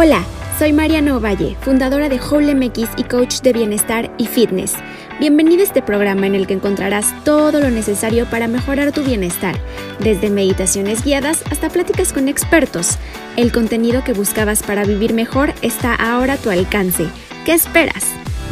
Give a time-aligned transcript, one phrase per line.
[0.00, 0.22] Hola,
[0.60, 2.54] soy Mariana Ovalle, fundadora de Whole
[2.96, 4.76] y coach de bienestar y fitness.
[5.18, 9.56] Bienvenido a este programa en el que encontrarás todo lo necesario para mejorar tu bienestar,
[9.98, 12.96] desde meditaciones guiadas hasta pláticas con expertos.
[13.36, 17.08] El contenido que buscabas para vivir mejor está ahora a tu alcance.
[17.44, 18.04] ¿Qué esperas?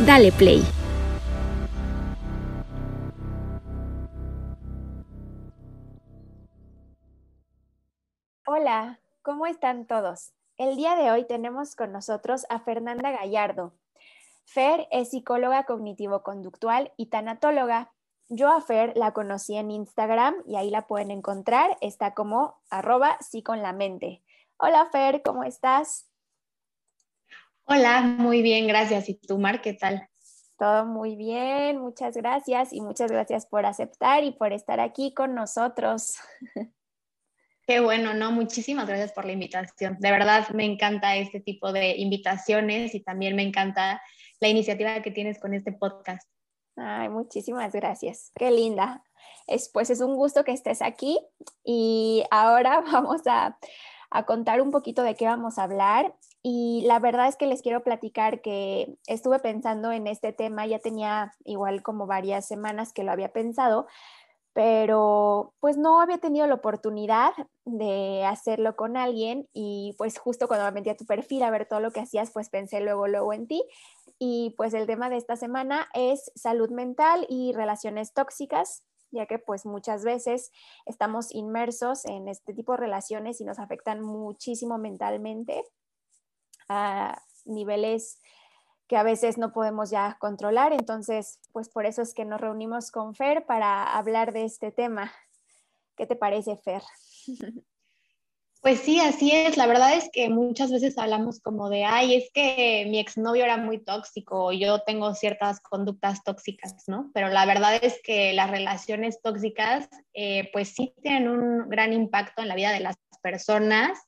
[0.04, 0.64] Dale play.
[8.48, 10.35] Hola, ¿cómo están todos?
[10.58, 13.74] El día de hoy tenemos con nosotros a Fernanda Gallardo.
[14.46, 17.92] Fer es psicóloga cognitivo-conductual y tanatóloga.
[18.30, 21.76] Yo a Fer la conocí en Instagram y ahí la pueden encontrar.
[21.82, 24.22] Está como arroba sí con la mente.
[24.56, 26.08] Hola Fer, ¿cómo estás?
[27.64, 29.10] Hola, muy bien, gracias.
[29.10, 30.08] ¿Y tú, Mar, qué tal?
[30.58, 35.34] Todo muy bien, muchas gracias y muchas gracias por aceptar y por estar aquí con
[35.34, 36.14] nosotros.
[37.66, 38.30] Qué bueno, ¿no?
[38.30, 39.96] Muchísimas gracias por la invitación.
[39.98, 44.00] De verdad, me encanta este tipo de invitaciones y también me encanta
[44.38, 46.28] la iniciativa que tienes con este podcast.
[46.76, 48.30] Ay, muchísimas gracias.
[48.36, 49.02] Qué linda.
[49.48, 51.18] Es, pues es un gusto que estés aquí
[51.64, 53.58] y ahora vamos a,
[54.10, 56.14] a contar un poquito de qué vamos a hablar.
[56.44, 60.78] Y la verdad es que les quiero platicar que estuve pensando en este tema, ya
[60.78, 63.88] tenía igual como varias semanas que lo había pensado,
[64.56, 67.32] pero pues no había tenido la oportunidad
[67.66, 71.68] de hacerlo con alguien y pues justo cuando me metí a tu perfil a ver
[71.68, 73.62] todo lo que hacías, pues pensé luego, luego en ti.
[74.18, 79.38] Y pues el tema de esta semana es salud mental y relaciones tóxicas, ya que
[79.38, 80.50] pues muchas veces
[80.86, 85.64] estamos inmersos en este tipo de relaciones y nos afectan muchísimo mentalmente
[86.70, 88.22] a niveles
[88.88, 90.72] que a veces no podemos ya controlar.
[90.72, 95.12] Entonces, pues por eso es que nos reunimos con Fer para hablar de este tema.
[95.96, 96.82] ¿Qué te parece, Fer?
[98.62, 99.56] Pues sí, así es.
[99.56, 103.58] La verdad es que muchas veces hablamos como de, ay, es que mi exnovio era
[103.58, 107.12] muy tóxico yo tengo ciertas conductas tóxicas, ¿no?
[107.14, 112.42] Pero la verdad es que las relaciones tóxicas, eh, pues sí tienen un gran impacto
[112.42, 114.00] en la vida de las personas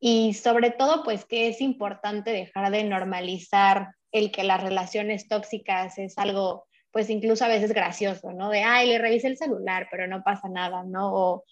[0.00, 5.98] y sobre todo, pues que es importante dejar de normalizar el que las relaciones tóxicas
[5.98, 8.50] es algo, pues incluso a veces gracioso, ¿no?
[8.50, 11.12] De, ay, le revisé el celular, pero no pasa nada, ¿no?
[11.12, 11.44] O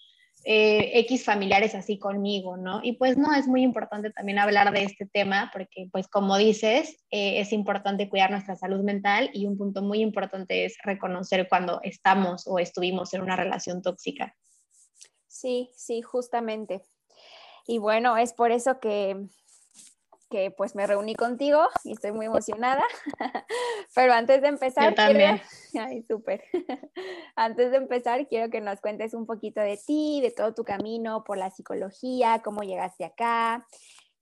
[0.43, 2.79] eh, X familiares así conmigo, ¿no?
[2.81, 7.03] Y pues no, es muy importante también hablar de este tema porque, pues como dices,
[7.11, 11.79] eh, es importante cuidar nuestra salud mental y un punto muy importante es reconocer cuando
[11.83, 14.35] estamos o estuvimos en una relación tóxica.
[15.27, 16.81] Sí, sí, justamente.
[17.67, 19.17] Y bueno, es por eso que
[20.31, 22.83] que pues me reuní contigo y estoy muy emocionada.
[23.93, 25.39] Pero antes de empezar, quiero...
[25.79, 26.43] Ay, súper.
[27.35, 31.23] Antes de empezar, quiero que nos cuentes un poquito de ti, de todo tu camino
[31.23, 33.67] por la psicología, cómo llegaste acá,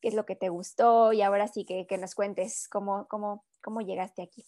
[0.01, 3.45] qué es lo que te gustó y ahora sí que, que nos cuentes cómo, cómo,
[3.61, 4.43] cómo llegaste aquí.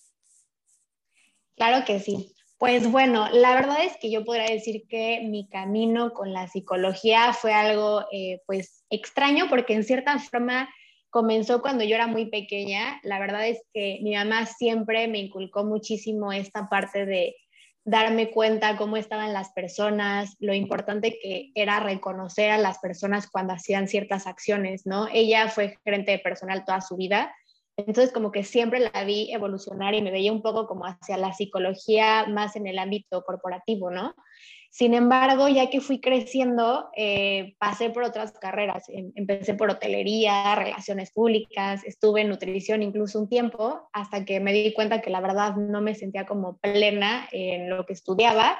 [1.55, 2.35] Claro que sí.
[2.57, 7.33] Pues bueno, la verdad es que yo podría decir que mi camino con la psicología
[7.33, 10.69] fue algo eh, pues extraño porque en cierta forma
[11.11, 12.99] comenzó cuando yo era muy pequeña.
[13.03, 17.35] La verdad es que mi mamá siempre me inculcó muchísimo esta parte de
[17.83, 23.53] darme cuenta cómo estaban las personas, lo importante que era reconocer a las personas cuando
[23.53, 25.07] hacían ciertas acciones, ¿no?
[25.11, 27.33] Ella fue gerente de personal toda su vida,
[27.78, 31.33] entonces como que siempre la vi evolucionar y me veía un poco como hacia la
[31.33, 34.13] psicología más en el ámbito corporativo, ¿no?
[34.71, 38.87] Sin embargo, ya que fui creciendo, eh, pasé por otras carreras.
[38.87, 44.53] Em, empecé por hotelería, relaciones públicas, estuve en nutrición incluso un tiempo, hasta que me
[44.53, 48.57] di cuenta que la verdad no me sentía como plena en lo que estudiaba.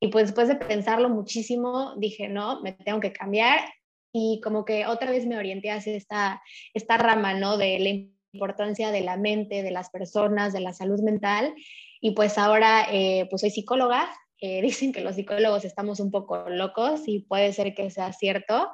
[0.00, 3.60] Y pues después de pensarlo muchísimo, dije, no, me tengo que cambiar.
[4.10, 6.42] Y como que otra vez me orienté hacia esta,
[6.72, 7.58] esta rama, ¿no?
[7.58, 7.90] De la
[8.32, 11.54] importancia de la mente, de las personas, de la salud mental.
[12.00, 14.08] Y pues ahora, eh, pues soy psicóloga,
[14.62, 18.70] dicen que los psicólogos estamos un poco locos y puede ser que sea cierto,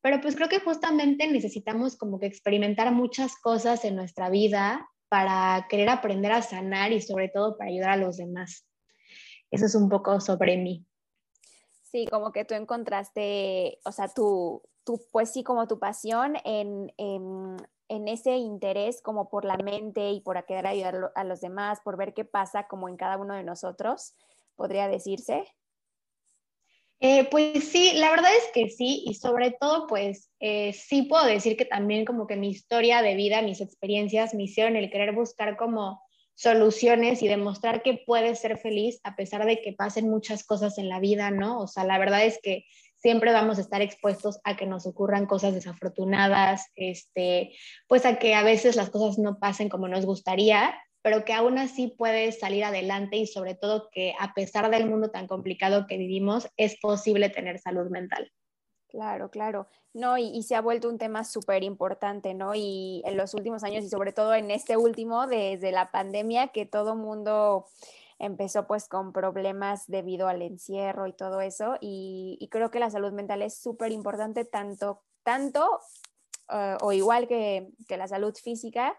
[0.00, 5.66] pero pues creo que justamente necesitamos como que experimentar muchas cosas en nuestra vida para
[5.68, 8.66] querer aprender a sanar y sobre todo para ayudar a los demás.
[9.50, 10.86] Eso es un poco sobre mí.
[11.82, 16.90] Sí, como que tú encontraste, o sea, tú, tú pues sí, como tu pasión en,
[16.96, 21.80] en, en, ese interés como por la mente y por querer ayudar a los demás,
[21.84, 24.14] por ver qué pasa como en cada uno de nosotros
[24.56, 25.44] podría decirse?
[27.04, 31.24] Eh, pues sí, la verdad es que sí, y sobre todo, pues eh, sí puedo
[31.26, 35.12] decir que también como que mi historia de vida, mis experiencias me hicieron el querer
[35.12, 36.00] buscar como
[36.34, 40.88] soluciones y demostrar que puedes ser feliz a pesar de que pasen muchas cosas en
[40.88, 41.60] la vida, ¿no?
[41.60, 42.66] O sea, la verdad es que
[42.96, 47.52] siempre vamos a estar expuestos a que nos ocurran cosas desafortunadas, este,
[47.88, 50.72] pues a que a veces las cosas no pasen como nos gustaría,
[51.02, 55.10] pero que aún así puedes salir adelante y sobre todo que a pesar del mundo
[55.10, 58.32] tan complicado que vivimos, es posible tener salud mental.
[58.88, 59.66] Claro, claro.
[59.94, 62.54] No, y, se ha vuelto un tema súper importante, ¿no?
[62.54, 66.66] Y en los últimos años y sobre todo en este último, desde la pandemia, que
[66.66, 67.66] todo mundo
[68.18, 71.78] empezó pues con problemas debido al encierro y todo eso.
[71.80, 75.80] Y, creo que la salud mental es súper importante tanto, tanto
[76.50, 78.94] eh, o igual que, que la salud física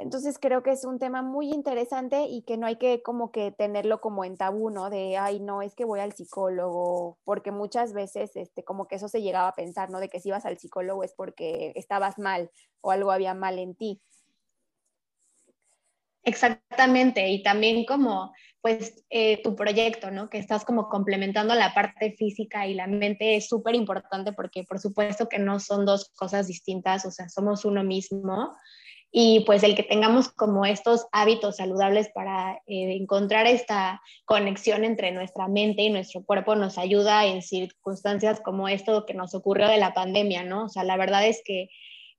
[0.00, 3.52] entonces creo que es un tema muy interesante y que no hay que como que
[3.52, 4.88] tenerlo como en tabú, ¿no?
[4.88, 9.08] De, ay, no, es que voy al psicólogo, porque muchas veces este, como que eso
[9.08, 10.00] se llegaba a pensar, ¿no?
[10.00, 12.50] De que si ibas al psicólogo es porque estabas mal
[12.80, 14.00] o algo había mal en ti.
[16.22, 18.32] Exactamente, y también como
[18.62, 20.30] pues eh, tu proyecto, ¿no?
[20.30, 24.78] Que estás como complementando la parte física y la mente es súper importante porque por
[24.78, 28.54] supuesto que no son dos cosas distintas, o sea, somos uno mismo
[29.12, 35.10] y pues el que tengamos como estos hábitos saludables para eh, encontrar esta conexión entre
[35.10, 39.78] nuestra mente y nuestro cuerpo nos ayuda en circunstancias como esto que nos ocurrió de
[39.78, 40.64] la pandemia, ¿no?
[40.64, 41.68] O sea, la verdad es que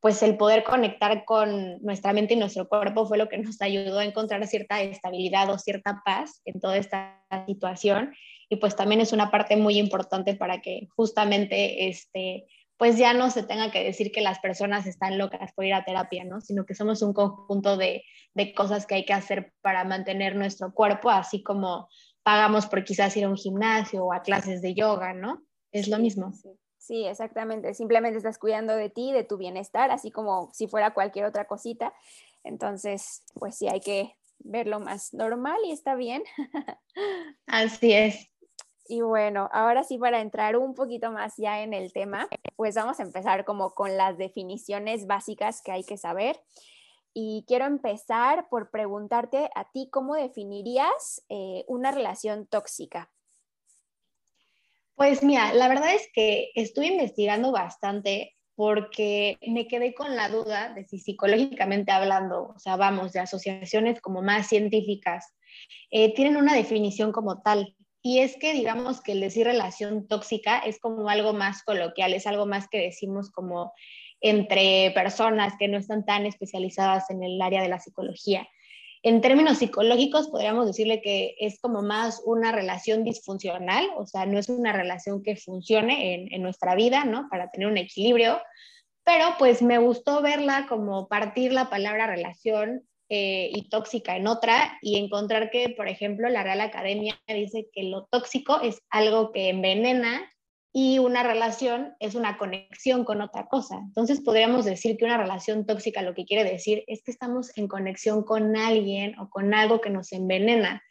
[0.01, 3.99] pues el poder conectar con nuestra mente y nuestro cuerpo fue lo que nos ayudó
[3.99, 8.13] a encontrar cierta estabilidad o cierta paz en toda esta situación
[8.49, 12.47] y pues también es una parte muy importante para que justamente este
[12.81, 15.85] pues ya no se tenga que decir que las personas están locas por ir a
[15.85, 16.41] terapia, ¿no?
[16.41, 18.03] Sino que somos un conjunto de,
[18.55, 21.87] cosas que hay que hacer para mantener nuestro cuerpo, así como
[22.23, 25.43] pagamos por quizás ir a un gimnasio o a clases de yoga, ¿no?
[25.71, 26.31] Es lo mismo.
[26.79, 27.05] Sí.
[27.05, 27.75] exactamente.
[27.75, 31.93] Simplemente estás cuidando de ti, de tu bienestar, así como si fuera cualquier otra cosita.
[32.43, 36.23] Entonces, pues sí, hay que verlo más normal y está bien.
[37.45, 38.30] Así es.
[38.87, 42.99] Y bueno, ahora sí para entrar un poquito más ya en el tema, pues vamos
[42.99, 46.39] a empezar como con las definiciones básicas que hay que saber.
[47.13, 53.11] Y quiero empezar por preguntarte a ti cómo definirías eh, una relación tóxica.
[54.95, 60.73] Pues mira, la verdad es que estuve investigando bastante porque me quedé con la duda
[60.73, 65.33] de si psicológicamente hablando, o sea, vamos, de asociaciones como más científicas,
[65.89, 67.75] eh, tienen una definición como tal.
[68.03, 72.25] Y es que digamos que el decir relación tóxica es como algo más coloquial, es
[72.25, 73.73] algo más que decimos como
[74.21, 78.47] entre personas que no están tan especializadas en el área de la psicología.
[79.03, 84.37] En términos psicológicos, podríamos decirle que es como más una relación disfuncional, o sea, no
[84.37, 87.27] es una relación que funcione en, en nuestra vida, ¿no?
[87.29, 88.39] Para tener un equilibrio,
[89.03, 94.77] pero pues me gustó verla como partir la palabra relación eh, y tóxica en otra
[94.81, 99.49] y encontrar que, por ejemplo, la Real Academia dice que lo tóxico es algo que
[99.49, 100.31] envenena
[100.71, 103.79] y una relación es una conexión con otra cosa.
[103.79, 107.67] Entonces podríamos decir que una relación tóxica lo que quiere decir es que estamos en
[107.67, 110.81] conexión con alguien o con algo que nos envenena.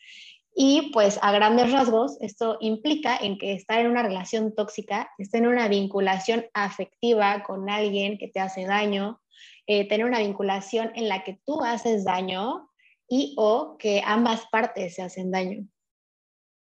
[0.54, 5.40] Y pues a grandes rasgos, esto implica en que estar en una relación tóxica, estar
[5.40, 9.22] en una vinculación afectiva con alguien que te hace daño,
[9.72, 12.68] eh, tener una vinculación en la que tú haces daño
[13.08, 15.64] y o que ambas partes se hacen daño.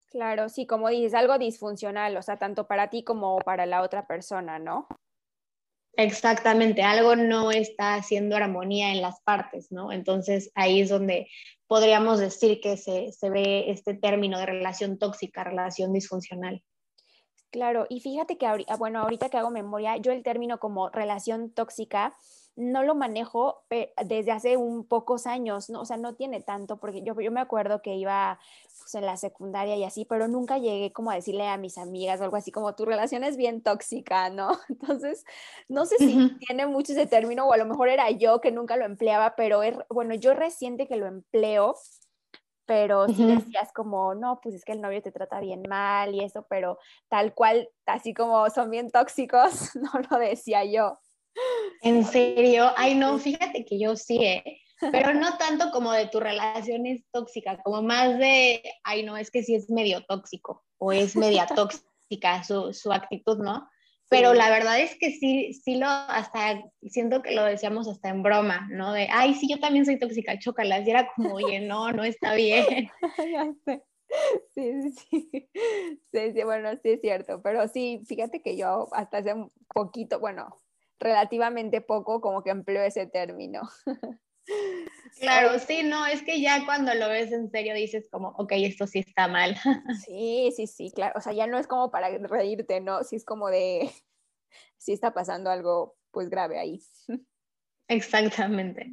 [0.09, 4.05] Claro, sí, como dices, algo disfuncional, o sea, tanto para ti como para la otra
[4.05, 4.89] persona, ¿no?
[5.93, 9.93] Exactamente, algo no está haciendo armonía en las partes, ¿no?
[9.93, 11.29] Entonces ahí es donde
[11.67, 16.61] podríamos decir que se, se ve este término de relación tóxica, relación disfuncional.
[17.51, 18.45] Claro, y fíjate que,
[18.77, 22.13] bueno, ahorita que hago memoria, yo el término como relación tóxica
[22.55, 23.63] no lo manejo
[24.05, 25.81] desde hace un pocos años, ¿no?
[25.81, 28.39] O sea, no tiene tanto, porque yo, yo me acuerdo que iba
[28.79, 32.19] pues, en la secundaria y así, pero nunca llegué como a decirle a mis amigas
[32.19, 34.49] o algo así como tu relación es bien tóxica, ¿no?
[34.69, 35.23] Entonces,
[35.67, 38.77] no sé si tiene mucho ese término o a lo mejor era yo que nunca
[38.77, 41.75] lo empleaba, pero es, bueno, yo reciente que lo empleo,
[42.65, 46.23] pero si decías como, no, pues es que el novio te trata bien mal y
[46.23, 46.77] eso, pero
[47.07, 50.99] tal cual, así como son bien tóxicos, no lo decía yo.
[51.81, 52.71] ¿En serio?
[52.75, 54.61] Ay, no, fíjate que yo sí, ¿eh?
[54.91, 59.29] pero no tanto como de tu relación es tóxica, como más de, ay, no, es
[59.31, 63.67] que sí es medio tóxico o es media tóxica su, su actitud, ¿no?
[64.09, 68.23] Pero la verdad es que sí, sí lo, hasta siento que lo decíamos hasta en
[68.23, 68.91] broma, ¿no?
[68.91, 70.85] De, ay, sí, yo también soy tóxica, chócalas.
[70.87, 72.89] Y era como, oye, no, no está bien.
[73.31, 73.83] ya sé.
[74.55, 75.49] Sí, sí, sí.
[76.11, 77.39] Sí, bueno, sí es cierto.
[77.43, 80.57] Pero sí, fíjate que yo hasta hace un poquito, bueno,
[80.99, 83.61] relativamente poco como que empleo ese término.
[85.19, 88.87] Claro, sí, no, es que ya cuando lo ves en serio dices como, ok, esto
[88.87, 89.55] sí está mal.
[90.05, 91.13] Sí, sí, sí, claro.
[91.17, 93.03] O sea, ya no es como para reírte, ¿no?
[93.03, 93.91] Sí es como de,
[94.77, 96.81] sí está pasando algo pues grave ahí.
[97.87, 98.91] Exactamente.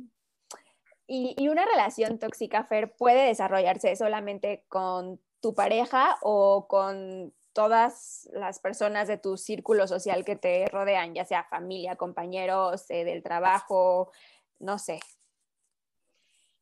[1.07, 8.29] Y, y, una relación tóxica, Fer, puede desarrollarse solamente con tu pareja o con todas
[8.35, 13.23] las personas de tu círculo social que te rodean, ya sea familia, compañeros, eh, del
[13.23, 14.13] trabajo,
[14.59, 15.01] no sé.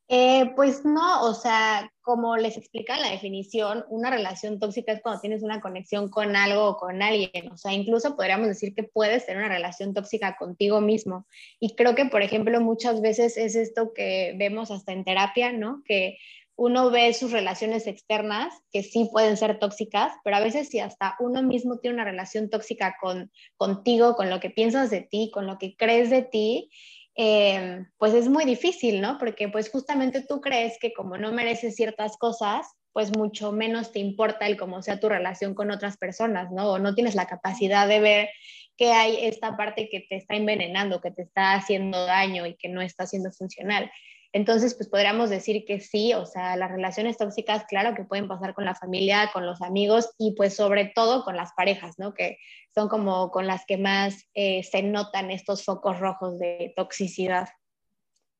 [0.07, 5.19] Eh, pues no, o sea, como les explica la definición, una relación tóxica es cuando
[5.19, 7.51] tienes una conexión con algo o con alguien.
[7.51, 11.27] O sea, incluso podríamos decir que puedes tener una relación tóxica contigo mismo.
[11.59, 15.81] Y creo que, por ejemplo, muchas veces es esto que vemos hasta en terapia, ¿no?
[15.85, 16.19] Que
[16.57, 21.15] uno ve sus relaciones externas, que sí pueden ser tóxicas, pero a veces si hasta
[21.19, 25.47] uno mismo tiene una relación tóxica con, contigo, con lo que piensas de ti, con
[25.47, 26.69] lo que crees de ti,
[27.17, 29.17] eh, pues es muy difícil, ¿no?
[29.17, 33.99] Porque pues justamente tú crees que como no mereces ciertas cosas, pues mucho menos te
[33.99, 36.71] importa el cómo sea tu relación con otras personas, ¿no?
[36.71, 38.29] O no tienes la capacidad de ver
[38.77, 42.69] que hay esta parte que te está envenenando, que te está haciendo daño y que
[42.69, 43.91] no está siendo funcional.
[44.35, 48.53] Entonces, pues podríamos decir que sí, o sea, las relaciones tóxicas, claro que pueden pasar
[48.53, 52.13] con la familia, con los amigos y pues sobre todo con las parejas, ¿no?
[52.13, 52.37] Que
[52.73, 57.47] son como con las que más eh, se notan estos focos rojos de toxicidad.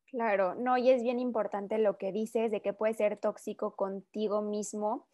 [0.08, 4.42] Claro, no, y es bien importante lo que dices de que puede ser tóxico contigo
[4.42, 5.08] mismo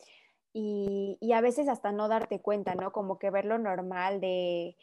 [0.52, 2.92] y, y a veces hasta no darte cuenta, ¿no?
[2.92, 4.76] Como que verlo normal de,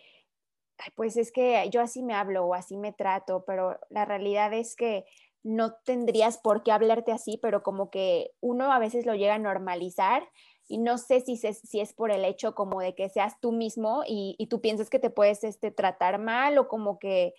[0.95, 4.77] pues es que yo así me hablo o así me trato, pero la realidad es
[4.77, 5.05] que
[5.49, 9.39] no tendrías por qué hablarte así, pero como que uno a veces lo llega a
[9.39, 10.29] normalizar
[10.69, 14.03] y no sé si, si es por el hecho como de que seas tú mismo
[14.07, 17.35] y, tú piensas que te puedes este, tratar mal o como que,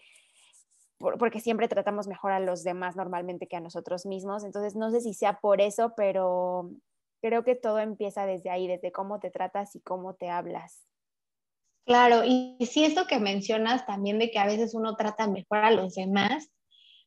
[0.97, 5.01] porque siempre tratamos mejor a los demás normalmente que a nosotros mismos, entonces no sé
[5.01, 6.71] si sea por eso, pero
[7.21, 10.83] creo que todo empieza desde ahí, desde cómo te tratas y cómo te hablas.
[11.85, 15.71] Claro, y si esto que mencionas también de que a veces uno trata mejor a
[15.71, 16.51] los demás,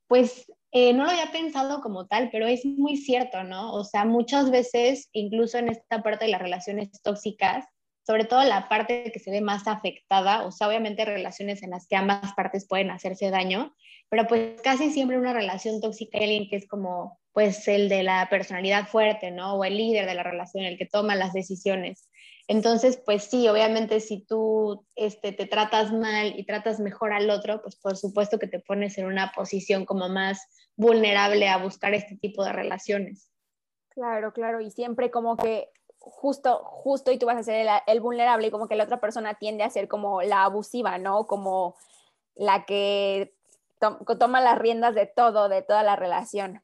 [0.07, 3.75] pues eh, no lo había pensado como tal, pero es muy cierto, ¿no?
[3.75, 7.67] O sea, muchas veces, incluso en esta parte de las relaciones tóxicas,
[8.07, 11.87] sobre todo la parte que se ve más afectada, o sea, obviamente relaciones en las
[11.87, 13.75] que ambas partes pueden hacerse daño,
[14.09, 18.03] pero pues casi siempre una relación tóxica hay alguien que es como, pues, el de
[18.03, 19.55] la personalidad fuerte, ¿no?
[19.55, 22.09] O el líder de la relación, el que toma las decisiones.
[22.49, 27.63] Entonces, pues sí, obviamente si tú este, te tratas mal y tratas mejor al otro,
[27.63, 30.41] pues por supuesto que te pones en una posición como más
[30.77, 33.31] vulnerable a buscar este tipo de relaciones.
[33.91, 38.49] Claro, claro, y siempre como que justo, justo y tú vas a ser el, vulnerable
[38.49, 41.27] y como que la otra persona tiende a ser como la abusiva, ¿no?
[41.27, 41.77] Como
[42.35, 43.35] la que
[44.19, 46.63] toma las riendas de todo, de toda la relación.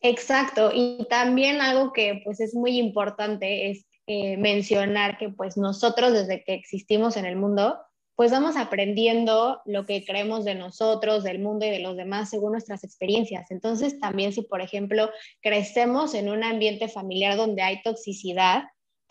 [0.00, 6.12] Exacto, y también algo que pues es muy importante es eh, mencionar que pues nosotros
[6.12, 7.80] desde que existimos en el mundo,
[8.16, 12.52] pues vamos aprendiendo lo que creemos de nosotros, del mundo y de los demás según
[12.52, 13.50] nuestras experiencias.
[13.50, 18.64] Entonces también si por ejemplo crecemos en un ambiente familiar donde hay toxicidad,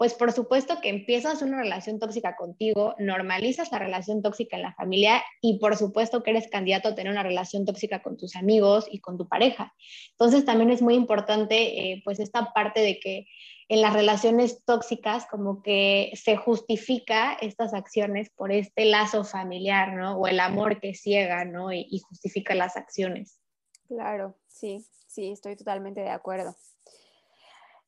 [0.04, 4.74] pues por supuesto que empiezas una relación tóxica contigo, normalizas la relación tóxica en la
[4.74, 8.86] familia y por supuesto que eres candidato a tener una relación tóxica con tus amigos
[8.92, 9.74] y con tu pareja.
[10.12, 13.28] Entonces también es muy importante eh, pues esta parte de que
[13.70, 20.18] en las relaciones tóxicas como que se justifica estas acciones por este lazo familiar, ¿no?
[20.18, 21.72] O el amor que ciega, ¿no?
[21.72, 23.40] Y, justifica las acciones.
[23.88, 26.58] Claro, sí, sí, estoy totalmente de acuerdo.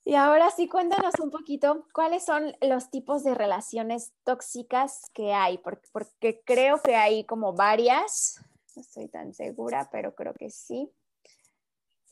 [0.07, 5.57] Y ahora sí, cuéntanos un poquito cuáles son los tipos de relaciones tóxicas que hay,
[5.57, 8.39] porque, porque creo que hay como varias,
[8.75, 10.91] no estoy tan segura, pero creo que sí.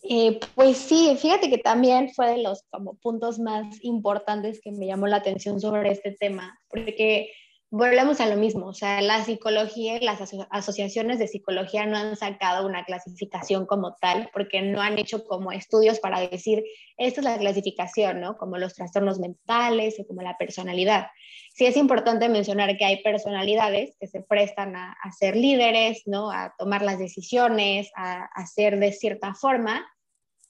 [0.02, 4.88] Eh, pues sí, fíjate que también fue de los como puntos más importantes que me
[4.88, 7.32] llamó la atención sobre este tema, porque
[7.76, 10.20] volvemos a lo mismo, o sea, la psicología y las
[10.52, 15.52] asociaciones de psicología no han sacado una clasificación como tal, porque no han hecho como
[15.52, 16.64] estudios para decir,
[16.98, 18.38] esta es la clasificación, ¿no?
[18.38, 21.08] Como los trastornos mentales o como la personalidad.
[21.56, 26.30] Sí es importante mencionar que hay personalidades que se prestan a, a ser líderes, ¿no?
[26.30, 29.84] A tomar las decisiones, a, a ser de cierta forma,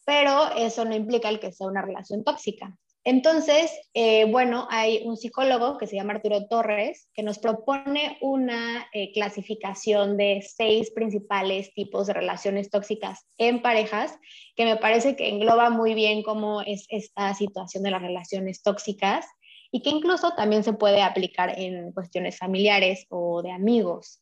[0.03, 2.77] pero eso no implica el que sea una relación tóxica.
[3.05, 8.88] Entonces, eh, bueno, hay un psicólogo que se llama Arturo Torres que nos propone una
[8.93, 14.17] eh, clasificación de seis principales tipos de relaciones tóxicas en parejas,
[14.55, 19.25] que me parece que engloba muy bien cómo es esta situación de las relaciones tóxicas
[19.69, 24.22] y que incluso también se puede aplicar en cuestiones familiares o de amigos.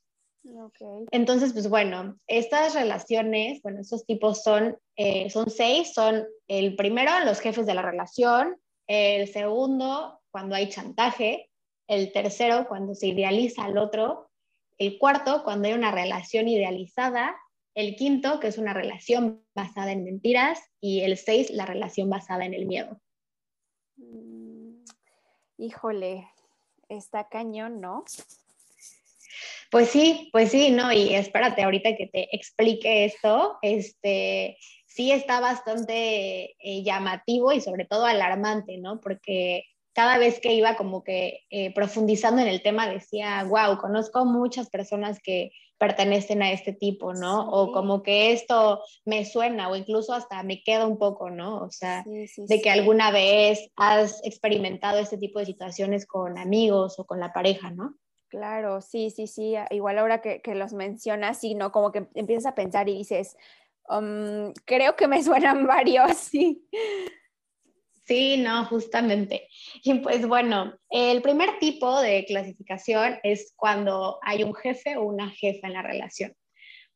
[1.11, 7.11] Entonces, pues bueno, estas relaciones, bueno, estos tipos son, eh, son seis, son el primero,
[7.25, 8.57] los jefes de la relación,
[8.91, 11.49] el segundo, cuando hay chantaje,
[11.87, 14.29] el tercero, cuando se idealiza al otro,
[14.77, 17.35] el cuarto, cuando hay una relación idealizada,
[17.73, 22.45] el quinto, que es una relación basada en mentiras, y el seis, la relación basada
[22.45, 22.99] en el miedo.
[23.95, 24.83] Mm,
[25.57, 26.27] híjole,
[26.89, 28.03] está cañón, ¿no?
[29.69, 34.57] Pues sí, pues sí, no, y espérate, ahorita que te explique esto, este,
[34.93, 38.99] sí está bastante eh, llamativo y sobre todo alarmante, ¿no?
[38.99, 44.25] Porque cada vez que iba como que eh, profundizando en el tema decía, wow, conozco
[44.25, 47.49] muchas personas que pertenecen a este tipo, ¿no?
[47.49, 51.63] O como que esto me suena o incluso hasta me queda un poco, ¿no?
[51.63, 57.05] O sea, de que alguna vez has experimentado este tipo de situaciones con amigos o
[57.05, 57.95] con la pareja, ¿no?
[58.31, 59.55] Claro, sí, sí, sí.
[59.71, 61.73] Igual ahora que, los mencionas, sí, ¿no?
[61.73, 63.35] Como que empiezas a pensar y dices,
[63.89, 66.67] um, creo que me suenan varios, sí.
[68.05, 69.47] Sí, no, justamente.
[69.83, 75.29] Y pues bueno, el primer tipo de clasificación es cuando hay un jefe o una
[75.29, 76.33] jefa en la relación.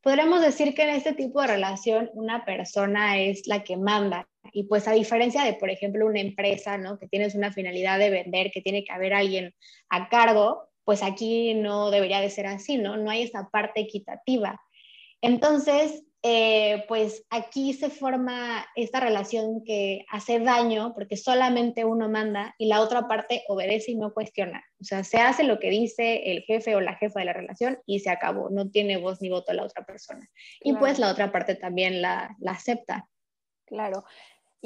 [0.02, 4.64] Podríamos decir que en este tipo de relación una persona es la que manda y
[4.64, 7.00] pues a diferencia de, por ejemplo, una empresa, ¿no?
[7.00, 9.54] Que tienes una finalidad de vender, que tiene que haber alguien
[9.90, 12.98] a cargo, pues aquí no debería de ser así, ¿no?
[12.98, 14.62] No hay esa parte equitativa.
[15.22, 22.56] Entonces, eh, pues aquí se forma esta relación que hace daño porque solamente uno manda
[22.58, 24.66] y la otra parte obedece y no cuestiona.
[24.82, 27.78] O sea, se hace lo que dice el jefe o la jefa de la relación
[27.86, 28.50] y se acabó.
[28.50, 30.28] No tiene voz ni voto la otra persona.
[30.62, 33.08] Y pues la otra parte también la, la acepta.
[33.68, 34.04] Claro.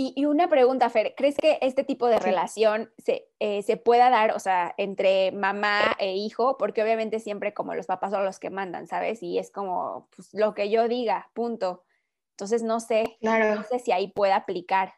[0.01, 4.33] Y, una pregunta, Fer, ¿crees que este tipo de relación se, eh, se, pueda dar,
[4.33, 6.55] o sea, entre mamá e hijo?
[6.57, 9.21] Porque obviamente siempre como los papás son los que mandan, ¿sabes?
[9.21, 11.83] Y es como pues, lo que yo diga, punto.
[12.31, 14.93] Entonces no sé, no sé si ahí pueda aplicar.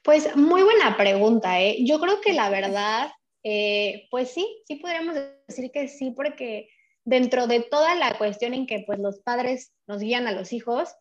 [0.00, 1.84] Pues muy buena pregunta, ¿eh?
[1.84, 3.10] Yo creo que la verdad,
[3.42, 5.14] eh, pues sí, sí podríamos
[5.46, 6.70] decir que sí, porque
[7.04, 10.94] dentro de toda la cuestión en que pues los padres nos guían a los hijos,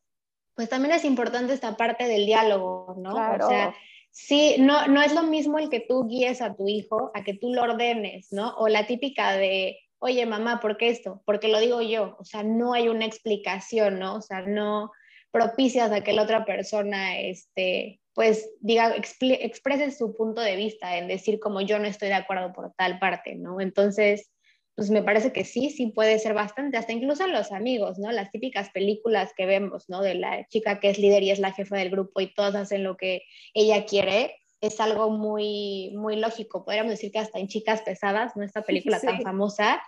[0.58, 3.12] pues también es importante esta parte del diálogo, ¿no?
[3.12, 3.76] O sea,
[4.10, 7.36] sí, no, no es lo mismo el que tú guíes a tu hijo a que
[7.36, 8.56] tú lo ordenes, ¿no?
[8.58, 11.22] O la típica de, oye, mamá, ¿por qué esto?
[11.26, 14.16] Porque lo digo yo, o sea, no hay una explicación, ¿no?
[14.16, 14.92] O sea, no
[15.30, 21.08] propicias a que la otra persona, este, pues diga, exprese su punto de vista en
[21.08, 23.62] decir como yo no estoy de acuerdo por tal parte, ¿no?
[23.62, 24.32] Entonces,
[24.78, 28.12] pues me parece que sí, sí puede ser bastante, hasta incluso los amigos, ¿no?
[28.12, 30.04] Las típicas películas que vemos, ¿no?
[30.04, 32.84] De la chica que es líder y es la jefa del grupo y todas hacen
[32.84, 33.24] lo que
[33.56, 36.64] ella quiere, es algo muy, muy lógico.
[36.64, 38.44] Podríamos decir que hasta en Chicas Pesadas, ¿no?
[38.44, 39.82] Esta película tan famosa,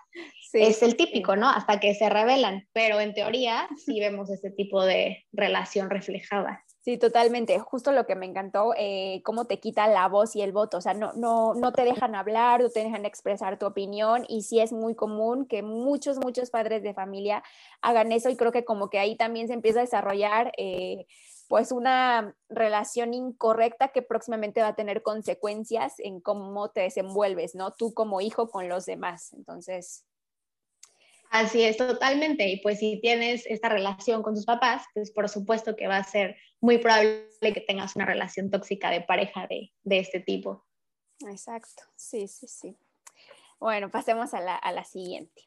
[0.54, 1.47] es el típico, ¿no?
[1.47, 6.65] Hasta que se revelan, pero en teoría sí vemos este tipo de relación reflejada.
[6.89, 7.60] Sí, totalmente.
[7.60, 10.78] Justo lo que me encantó, eh, cómo te quita la voz y el voto.
[10.78, 14.25] O sea, no, no, no te dejan hablar, no te dejan expresar tu opinión.
[14.28, 17.43] Y sí es muy común que muchos, muchos padres de familia
[17.82, 18.32] hagan eso.
[18.32, 21.06] Y creo que como que ahí también se empieza a desarrollar eh,
[21.47, 27.71] pues una relación incorrecta que próximamente va a tener consecuencias en cómo te desenvuelves, ¿no?
[27.71, 29.32] Tú como hijo con los demás.
[29.34, 30.06] Entonces,
[31.30, 32.49] Así es, totalmente.
[32.49, 36.04] Y pues si tienes esta relación con tus papás, pues por supuesto que va a
[36.04, 40.65] ser muy probable que tengas una relación tóxica de pareja de, este tipo.
[41.29, 42.77] Exacto, sí, sí, sí.
[43.59, 45.43] Bueno, pasemos a la, siguiente.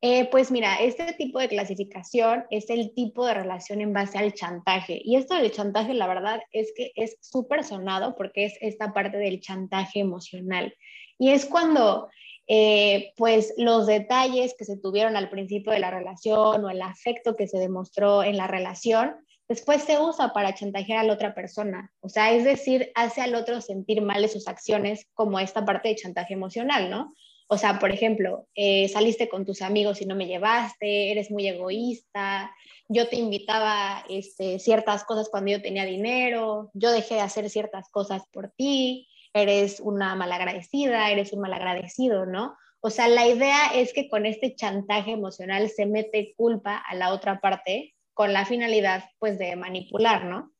[0.00, 4.32] Eh, pues mira, este tipo de clasificación es el tipo de relación en base al
[4.32, 5.00] chantaje.
[5.04, 9.18] Y esto del chantaje, la verdad es que es súper sonado porque es esta parte
[9.18, 10.74] del chantaje emocional.
[11.18, 12.08] Y es cuando
[12.52, 17.36] eh, pues los detalles que se tuvieron al principio de la relación o el afecto
[17.36, 19.14] que se demostró en la relación,
[19.48, 21.92] después se usa para chantajear a la otra persona.
[22.00, 25.90] O sea, es decir, hace al otro sentir mal de sus acciones como esta parte
[25.90, 27.14] de chantaje emocional, ¿no?
[27.46, 31.46] O sea, por ejemplo, eh, saliste con tus amigos y no me llevaste, eres muy
[31.46, 32.50] egoísta,
[32.88, 37.88] yo te invitaba este, ciertas cosas cuando yo tenía dinero, yo dejé de hacer ciertas
[37.90, 42.56] cosas por ti, eres una malagradecida, eres un malagradecido, ¿no?
[42.80, 47.12] O sea, la idea es que con este chantaje emocional se mete culpa a la
[47.12, 50.50] otra parte con la finalidad, pues, de manipular, ¿no?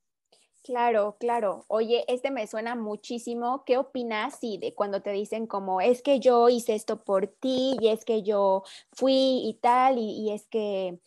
[0.63, 1.65] Claro, claro.
[1.69, 3.65] Oye, este me suena muchísimo.
[3.65, 7.77] ¿Qué opinas sí, de cuando te dicen como es que yo hice esto por ti
[7.81, 11.01] y es que yo fui y tal y, es que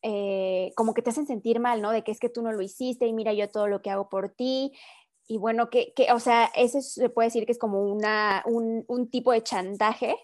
[0.00, 1.90] eh, como que te hacen sentir mal, ¿no?
[1.92, 4.08] De que es que tú no lo hiciste y mira yo todo lo que hago
[4.08, 4.72] por ti
[5.26, 9.32] y bueno, que, o sea, ese se puede decir que es como una, un, tipo
[9.32, 10.16] de chantaje.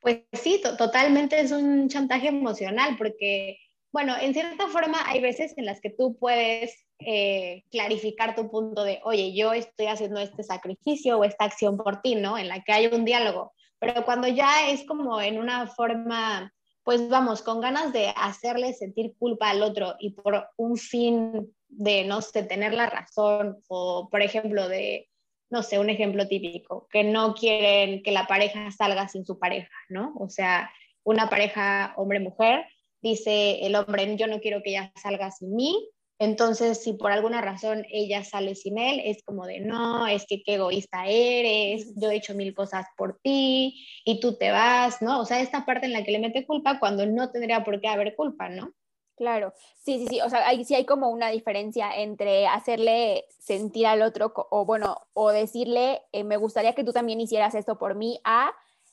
[0.00, 3.58] Pues sí, totalmente es un chantaje emocional porque,
[3.92, 8.84] bueno, en cierta forma hay veces en las que tú puedes eh, clarificar tu punto
[8.84, 12.38] de, oye, yo estoy haciendo este sacrificio o esta acción por ti, ¿no?
[12.38, 13.52] En la que hay un diálogo.
[13.80, 16.52] Pero cuando ya es como en una forma,
[16.84, 22.04] pues vamos, con ganas de hacerle sentir culpa al otro y por un fin de,
[22.04, 25.08] no sé, tener la razón o, por ejemplo, de
[25.50, 29.72] no sé, un ejemplo típico, que no quieren que la pareja salga sin su pareja,
[29.88, 30.14] ¿no?
[30.18, 30.70] O sea,
[31.04, 32.66] una pareja hombre-mujer,
[33.00, 37.40] dice el hombre, yo no quiero que ella salga sin mí, entonces si por alguna
[37.40, 42.10] razón ella sale sin él, es como de, no, es que qué egoísta eres, yo
[42.10, 45.20] he hecho mil cosas por ti y tú te vas, ¿no?
[45.20, 47.88] O sea, esta parte en la que le mete culpa cuando no tendría por qué
[47.88, 48.72] haber culpa, ¿no?
[49.18, 53.88] Claro, sí, sí, sí, o sea, hay, sí hay como una diferencia entre hacerle sentir
[53.88, 57.96] al otro, o bueno, o decirle, eh, me gustaría que tú también hicieras esto por
[57.96, 58.52] mí, a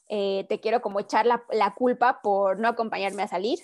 [0.10, 3.60] eh, te quiero como echar la, la, culpa por no acompañarme a salir.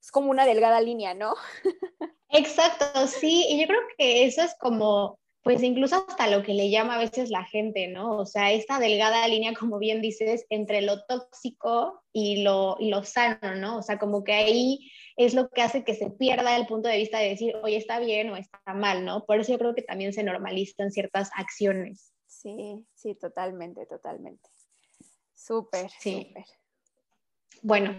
[0.00, 1.34] Es como una delgada línea, ¿no?
[2.28, 6.70] Exacto, sí, y yo creo que eso es como, pues incluso hasta lo que le
[6.70, 8.18] llama a veces la gente, ¿no?
[8.18, 13.02] O sea, esta delgada línea, como bien dices, entre lo tóxico y lo, y lo
[13.02, 13.78] sano, ¿no?
[13.78, 16.98] O sea, como que ahí es lo que hace que se pierda el punto de
[16.98, 19.24] vista de decir, oye, está bien o está mal, ¿no?
[19.24, 22.12] Por eso yo creo que también se normalizan ciertas acciones.
[22.26, 24.48] Sí, sí, totalmente, totalmente.
[25.34, 26.26] Súper, sí.
[26.26, 26.44] súper.
[27.62, 27.94] Bueno,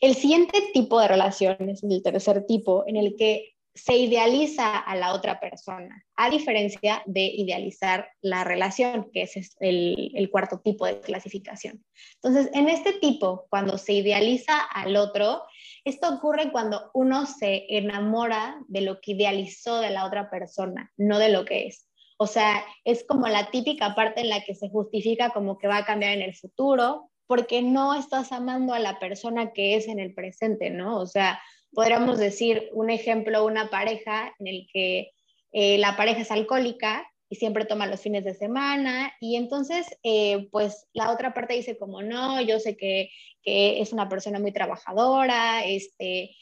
[0.00, 5.12] el siguiente tipo de relaciones, el tercer tipo, en el que se idealiza a la
[5.12, 10.98] otra persona, a diferencia de idealizar la relación, que es el, el, cuarto tipo de
[11.00, 11.84] clasificación.
[12.14, 15.42] Entonces, en este tipo, cuando se idealiza al otro,
[15.86, 21.20] esto ocurre cuando uno se enamora de lo que idealizó de la otra persona, no
[21.20, 21.88] de lo que es.
[22.18, 25.76] O sea, es como la típica parte en la que se justifica como que va
[25.76, 30.00] a cambiar en el futuro, porque no estás amando a la persona que es en
[30.00, 30.98] el presente, ¿no?
[30.98, 31.40] O sea,
[31.72, 35.12] podríamos decir un ejemplo, una pareja en el que
[35.52, 40.48] eh, la pareja es alcohólica y siempre toma los fines de semana y entonces eh,
[40.50, 43.10] pues la otra parte dice como no, yo sé que,
[43.42, 46.36] que es una persona muy trabajadora, este,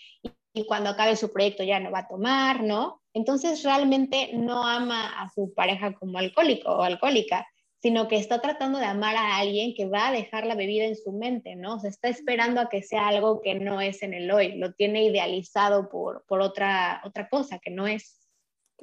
[0.52, 3.02] y, cuando acabe su proyecto ya no va a tomar, ¿no?
[3.12, 7.46] Entonces realmente no ama a su pareja como alcohólico o alcohólica,
[7.84, 10.96] sino que está tratando de amar a alguien que va a dejar la bebida en
[10.96, 11.74] su mente, ¿no?
[11.74, 14.72] O sea, está esperando a que sea algo que no es en el hoy, lo
[14.72, 18.23] tiene idealizado por, por otra, otra cosa que no es.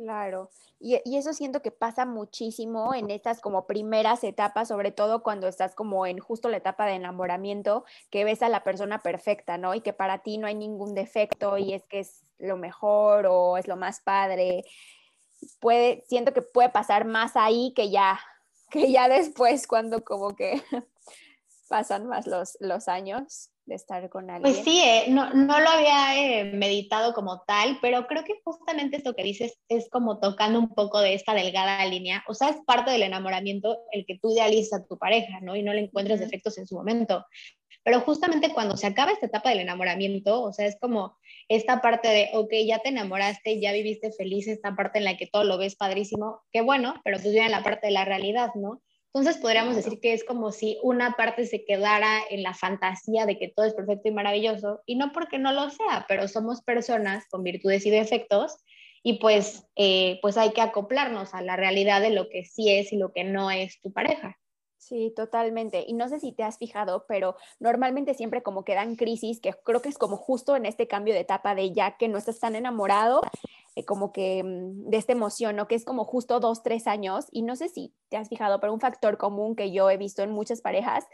[0.02, 5.48] Claro, y, eso siento que pasa muchísimo en estas como primeras etapas, sobre todo cuando
[5.48, 9.76] estás como en justo la etapa de enamoramiento, que ves a la persona perfecta, ¿no?
[9.76, 13.58] Y que para ti no hay ningún defecto y es que es lo mejor o
[13.58, 14.64] es lo más padre.
[15.60, 18.20] Puede, siento que puede pasar más ahí que ya
[18.72, 20.64] que ya después cuando como que
[21.70, 24.54] pasan más los años de estar con pues alguien.
[24.54, 28.98] Pues sí, eh, no, no, lo había eh, meditado como tal, pero creo que justamente
[28.98, 32.58] esto que dices es como tocando un poco de esta delgada línea, o sea, es
[32.66, 35.56] parte del enamoramiento el que tú idealizas a tu pareja, ¿no?
[35.56, 37.26] Y no le encuentres defectos en su momento.
[37.84, 42.08] Pero justamente cuando se acaba esta etapa del enamoramiento, o sea, es como esta parte
[42.10, 45.58] de, ok, ya te enamoraste, ya viviste feliz, esta parte en la que todo lo
[45.58, 48.82] ves padrísimo, qué bueno, pero pues viene la parte de la realidad, ¿no?
[49.14, 53.38] Entonces podríamos decir que es como si una parte se quedara en la fantasía de
[53.38, 57.28] que todo es perfecto y maravilloso, y no porque no lo sea, pero somos personas
[57.30, 58.58] con virtudes y defectos,
[59.04, 62.94] y pues, eh, pues hay que acoplarnos a la realidad de lo que sí es
[62.94, 64.38] y lo que no es tu pareja.
[64.78, 65.84] Sí, totalmente.
[65.88, 69.82] Y no sé si te has fijado, pero normalmente siempre como quedan crisis, que creo
[69.82, 72.56] que es como justo en este cambio de etapa de ya que no estás tan
[72.56, 73.22] enamorado,
[73.76, 75.68] eh, como que mm, de esta emoción, ¿no?
[75.68, 77.28] Que es como justo dos, tres años.
[77.32, 80.24] Y no sé si te has fijado, pero un factor común que yo he visto
[80.24, 81.06] en muchas parejas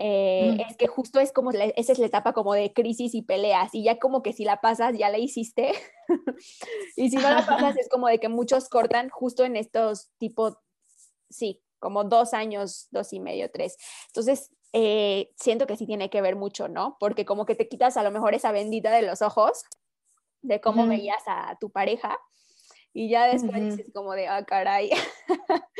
[0.00, 3.74] eh, es que justo es como, esa es la etapa como de crisis y peleas.
[3.74, 5.72] Y ya como que si la pasas, ya la hiciste.
[6.96, 10.56] y si no la pasas, es como de que muchos cortan justo en estos tipos,
[11.28, 13.76] sí, como dos años, dos y medio, tres.
[14.06, 16.96] Entonces, eh, siento que sí tiene que ver mucho, ¿no?
[17.00, 19.64] Porque como que te quitas a lo mejor esa bendita de los ojos
[20.42, 22.18] de cómo veías a tu pareja
[22.98, 24.90] y ya después dices como de, ah, caray.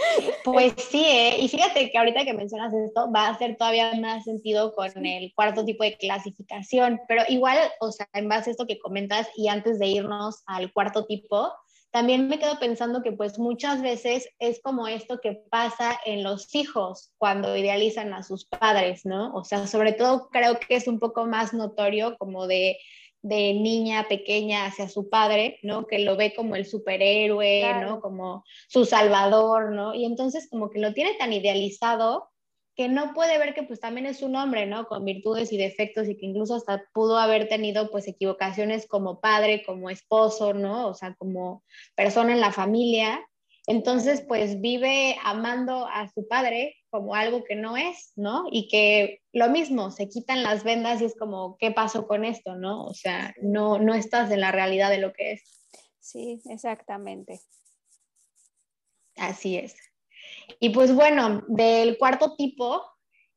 [0.44, 1.36] Pues sí, ¿eh?
[1.38, 5.32] y fíjate que ahorita que mencionas esto va a hacer todavía más sentido con el
[5.34, 9.48] cuarto tipo de clasificación, pero igual, o sea, en base a esto que comentas y
[9.48, 11.52] antes de irnos al cuarto tipo,
[11.90, 16.54] también me quedo pensando que pues muchas veces es como esto que pasa en los
[16.54, 19.34] hijos cuando idealizan a sus padres, ¿no?
[19.34, 22.78] O sea, sobre todo creo que es un poco más notorio como de,
[23.22, 25.86] de niña pequeña hacia su padre, ¿no?
[25.86, 28.00] Que lo ve como el superhéroe, ¿no?
[28.00, 29.94] Como su salvador, ¿no?
[29.94, 32.30] Y entonces como que lo tiene tan idealizado
[32.78, 34.86] que no puede ver que pues también es un hombre, ¿no?
[34.86, 39.64] Con virtudes y defectos y que incluso hasta pudo haber tenido pues equivocaciones como padre,
[39.66, 40.86] como esposo, ¿no?
[40.86, 41.64] O sea, como
[41.96, 43.20] persona en la familia.
[43.70, 48.46] Entonces, pues vive amando a su padre como algo que no es, ¿no?
[48.50, 52.56] Y que lo mismo, se quitan las vendas y es como, ¿qué pasó con esto,
[52.56, 52.86] no?
[52.86, 55.42] O sea, no, no estás en la realidad de lo que es.
[56.00, 57.42] Sí, exactamente.
[59.16, 59.76] Así es.
[60.60, 62.82] Y pues bueno, del cuarto tipo,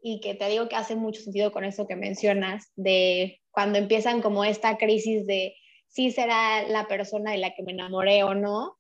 [0.02, 4.22] y que te digo que hace mucho sentido con eso que mencionas, de cuando empiezan
[4.22, 5.58] como esta crisis de
[5.90, 8.78] si será la persona de la que me enamoré o no,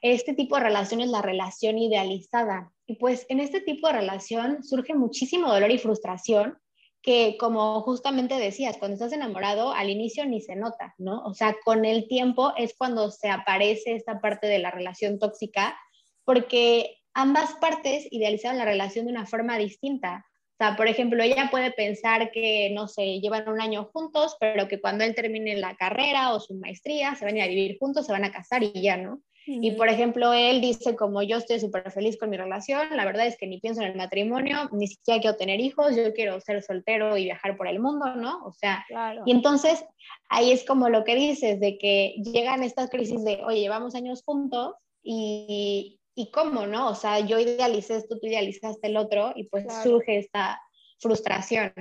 [0.00, 2.72] este tipo de relación es la relación idealizada.
[2.86, 6.58] Y pues en este tipo de relación surge muchísimo dolor y frustración
[7.02, 11.22] que como justamente decías, cuando estás enamorado al inicio ni se nota, ¿no?
[11.24, 15.78] O sea, con el tiempo es cuando se aparece esta parte de la relación tóxica,
[16.24, 20.26] porque ambas partes idealizaron la relación de una forma distinta.
[20.52, 24.66] O sea, por ejemplo, ella puede pensar que, no sé, llevan un año juntos, pero
[24.66, 28.06] que cuando él termine la carrera o su maestría, se van a, a vivir juntos,
[28.06, 29.22] se van a casar y ya, ¿no?
[29.50, 33.26] Y por ejemplo, él dice como yo estoy súper feliz con mi relación, la verdad
[33.26, 36.62] es que ni pienso en el matrimonio, ni siquiera quiero tener hijos, yo quiero ser
[36.62, 38.44] soltero y viajar por el mundo, ¿no?
[38.44, 38.84] O sea,
[39.24, 39.82] y entonces
[40.28, 44.22] ahí es como lo que dices, de que llegan estas crisis de, oye, llevamos años
[44.22, 46.90] juntos y, y cómo, ¿no?
[46.90, 50.60] O sea, yo idealicé esto, tú idealizaste el otro y pues surge esta
[51.00, 51.72] frustración.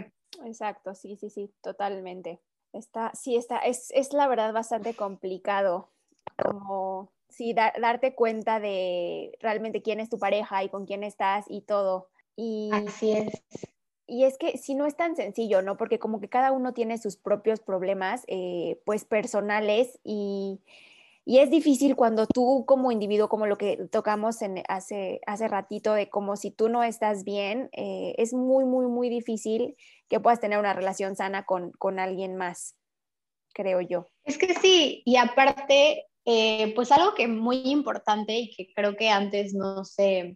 [0.46, 2.40] Exacto, sí, sí, sí, totalmente.
[2.72, 5.92] Está, sí, está, es, es la verdad bastante complicado
[6.42, 11.62] como, sí, darte cuenta de realmente quién es tu pareja y con quién estás y
[11.62, 12.10] todo.
[12.36, 13.44] Y, Así es.
[14.10, 15.76] Y es que si no es tan sencillo, ¿no?
[15.76, 20.62] Porque como que cada uno tiene sus propios problemas, eh, pues personales y,
[21.26, 25.94] y es difícil cuando tú como individuo, como lo que tocamos en hace, hace ratito,
[25.94, 29.76] de como si tú no estás bien, eh, es muy, muy, muy difícil
[30.08, 32.78] que puedas tener una relación sana con, con alguien más,
[33.54, 34.08] creo yo.
[34.24, 39.10] Es que sí, y aparte, eh, pues algo que muy importante y que creo que
[39.10, 40.36] antes no se,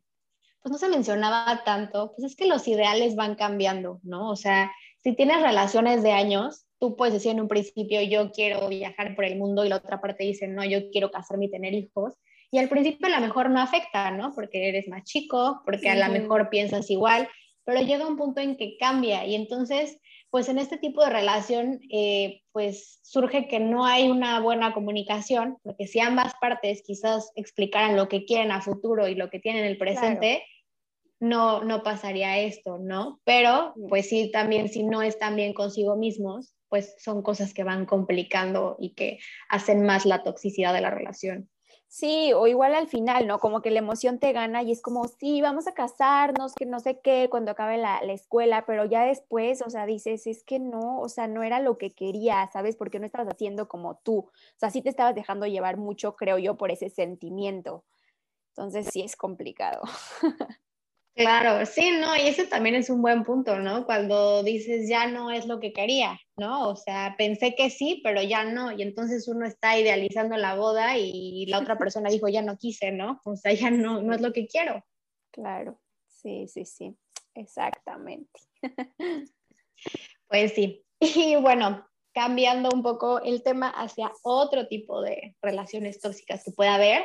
[0.63, 4.29] pues no se mencionaba tanto, pues es que los ideales van cambiando, ¿no?
[4.29, 4.71] O sea,
[5.03, 9.25] si tienes relaciones de años, tú puedes decir en un principio, yo quiero viajar por
[9.25, 12.13] el mundo y la otra parte dice, no, yo quiero casarme y tener hijos.
[12.51, 14.31] Y al principio a lo mejor no afecta, ¿no?
[14.33, 17.27] Porque eres más chico, porque a lo mejor piensas igual,
[17.65, 19.99] pero llega un punto en que cambia y entonces,
[20.31, 25.57] pues en este tipo de relación, eh, pues surge que no hay una buena comunicación,
[25.61, 29.65] porque si ambas partes quizás explicaran lo que quieren a futuro y lo que tienen
[29.65, 30.43] en el presente,
[31.19, 33.19] no, no pasaría esto, ¿no?
[33.25, 37.85] Pero, pues sí, también si no están bien consigo mismos, pues son cosas que van
[37.85, 41.49] complicando y que hacen más la toxicidad de la relación.
[41.93, 43.39] Sí, o igual al final, ¿no?
[43.39, 46.79] Como que la emoción te gana y es como, sí, vamos a casarnos, que no
[46.79, 50.57] sé qué, cuando acabe la, la, escuela, pero ya después, o sea, dices, es que
[50.57, 52.77] no, o sea, no era lo que quería, ¿sabes?
[52.77, 54.19] Porque no estabas haciendo como tú.
[54.19, 57.83] O sea, sí te estabas dejando llevar mucho, creo yo, por ese sentimiento.
[58.51, 59.81] Entonces sí es complicado.
[61.13, 63.85] Claro, sí, no, y ese también es un buen punto, ¿no?
[63.85, 66.69] Cuando dices ya no es lo que quería, ¿no?
[66.69, 70.97] O sea, pensé que sí, pero ya no, y entonces uno está idealizando la boda
[70.97, 73.19] y la otra persona dijo ya no quise, ¿no?
[73.25, 74.85] O sea, ya no, no es lo que quiero.
[75.31, 76.95] Claro, sí, sí, sí,
[77.35, 78.39] exactamente.
[80.27, 86.43] Pues sí, y bueno, cambiando un poco el tema hacia otro tipo de relaciones tóxicas
[86.43, 87.03] que puede haber,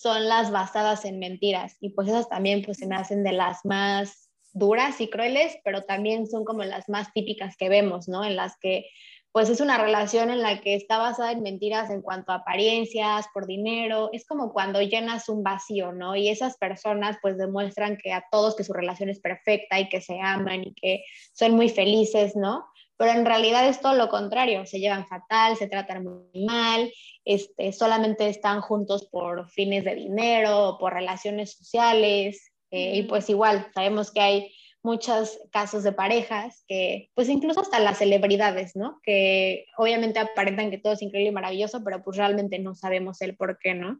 [0.00, 3.66] son las basadas en mentiras y pues esas también pues se me hacen de las
[3.66, 8.24] más duras y crueles, pero también son como las más típicas que vemos, ¿no?
[8.24, 8.86] En las que
[9.32, 13.26] pues es una relación en la que está basada en mentiras en cuanto a apariencias,
[13.34, 16.16] por dinero, es como cuando llenas un vacío, ¿no?
[16.16, 20.00] Y esas personas pues demuestran que a todos que su relación es perfecta y que
[20.00, 22.64] se aman y que son muy felices, ¿no?
[23.00, 26.92] Pero en realidad es todo lo contrario, se llevan fatal, se tratan muy mal,
[27.24, 33.68] este, solamente están juntos por fines de dinero, por relaciones sociales, eh, y pues igual,
[33.72, 39.00] sabemos que hay muchos casos de parejas que, pues incluso hasta las celebridades, ¿no?
[39.02, 43.34] Que obviamente aparentan que todo es increíble y maravilloso, pero pues realmente no sabemos el
[43.34, 43.98] por qué, ¿no?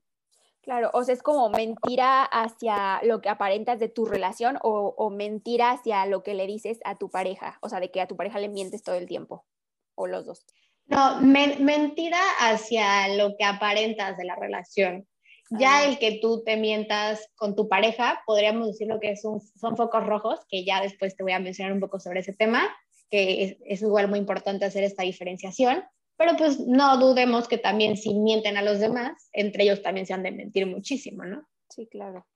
[0.63, 5.71] Claro, o sea, es como mentira hacia lo que aparentas de tu relación o, mentira
[5.71, 8.39] hacia lo que le dices a tu pareja, o sea, de que a tu pareja
[8.39, 9.47] le mientes todo el tiempo,
[9.95, 10.45] o los dos.
[10.87, 15.07] No, mentira hacia lo que aparentas de la relación.
[15.51, 15.85] Ya ah.
[15.85, 20.07] el que tú te mientas con tu pareja, podríamos decir lo que es son focos
[20.07, 22.69] rojos, que ya después te voy a mencionar un poco sobre ese tema,
[23.11, 25.83] que es, es igual muy importante hacer esta diferenciación.
[26.21, 30.13] Pero pues no dudemos que también si mienten a los demás, entre ellos también se
[30.13, 31.49] han de mentir muchísimo, ¿no?
[31.71, 32.27] Sí, claro.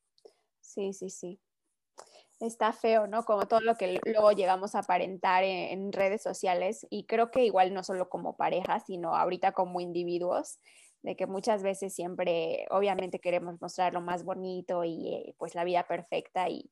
[0.63, 1.39] Sí, sí, sí.
[2.41, 3.27] está feo, ¿no?
[3.27, 7.75] Como todo lo que luego llegamos a aparentar en, redes sociales y creo que igual
[7.75, 10.61] no solo como pareja, sino ahorita como individuos,
[11.03, 15.63] de que muchas veces siempre, obviamente queremos mostrar lo más bonito y eh, pues la
[15.65, 16.71] vida perfecta y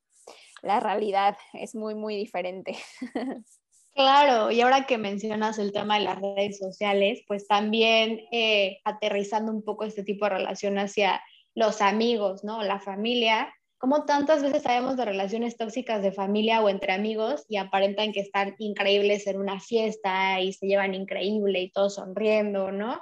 [0.63, 2.75] la realidad es muy, muy diferente.
[3.95, 9.51] Claro, y ahora que mencionas el tema de las redes sociales, pues también eh, aterrizando
[9.51, 11.21] un poco este tipo de relación hacia
[11.53, 12.63] los amigos, ¿no?
[12.63, 17.57] La familia, como tantas veces sabemos de relaciones tóxicas de familia o entre amigos y
[17.57, 22.99] aparentan que están increíbles en una fiesta y se llevan increíble y todos sonriendo, ¿no?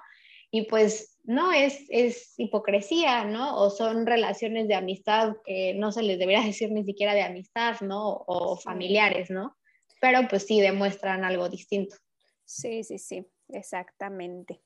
[0.51, 3.55] Y pues no, es, es hipocresía, ¿no?
[3.57, 7.79] O son relaciones de amistad que no se les debería decir ni siquiera de amistad,
[7.79, 8.25] ¿no?
[8.27, 9.55] O familiares, ¿no?
[10.01, 11.95] Pero pues sí demuestran algo distinto.
[12.43, 14.61] Sí, sí, sí, exactamente.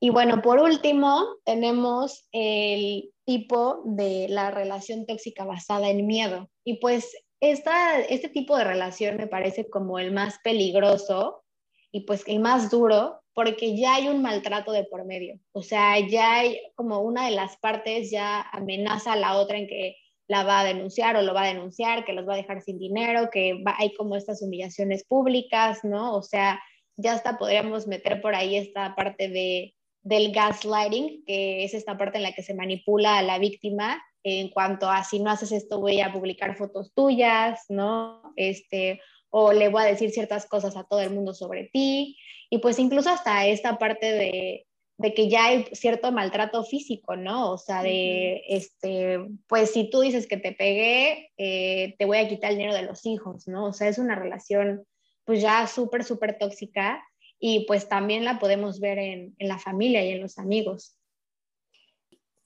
[0.00, 6.50] Y bueno, por último, tenemos el tipo de la relación tóxica basada en miedo.
[6.64, 11.44] Y pues esta, este tipo de relación me parece como el más peligroso
[11.90, 15.40] y pues el más duro porque ya hay un maltrato de por medio.
[15.52, 19.66] O sea, ya hay como una de las partes ya amenaza a la otra en
[19.66, 19.96] que
[20.30, 22.78] la va a denunciar o lo va a denunciar, que los va a dejar sin
[22.78, 26.14] dinero, que hay como estas humillaciones públicas, ¿no?
[26.14, 26.62] O sea,
[26.96, 32.18] ya hasta podríamos meter por ahí esta parte de, del gaslighting, que es esta parte
[32.18, 35.80] en la que se manipula a la víctima en cuanto a si no haces esto
[35.80, 38.32] voy a publicar fotos tuyas, ¿no?
[38.36, 42.16] Este, o le voy a decir ciertas cosas a todo el mundo sobre ti.
[42.50, 44.68] Y pues incluso hasta esta parte de,
[45.00, 47.52] de que ya hay cierto maltrato físico, ¿no?
[47.52, 52.28] O sea, de, este, pues si tú dices que te pegué, eh, te voy a
[52.28, 53.64] quitar el dinero de los hijos, ¿no?
[53.68, 54.84] O sea, es una relación
[55.24, 57.02] pues ya súper, súper tóxica
[57.38, 60.98] y pues también la podemos ver en, en, la familia y en los amigos.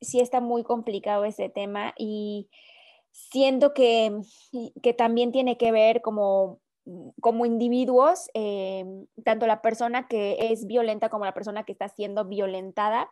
[0.01, 2.49] Sí está muy complicado ese tema y
[3.11, 4.13] siento que,
[4.81, 6.61] que también tiene que ver como
[7.21, 8.85] como individuos, eh,
[9.25, 13.11] tanto la persona que es violenta como la persona que está siendo violentada,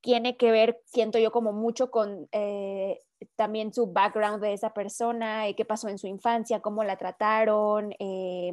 [0.00, 3.00] tiene que ver, siento yo, como mucho con eh,
[3.34, 7.94] también su background de esa persona, qué pasó en su infancia, cómo la trataron.
[7.98, 8.52] Eh,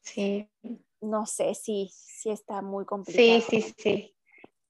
[0.00, 0.48] sí.
[1.00, 3.40] No sé, sí, sí está muy complicado.
[3.48, 4.14] Sí, sí, sí.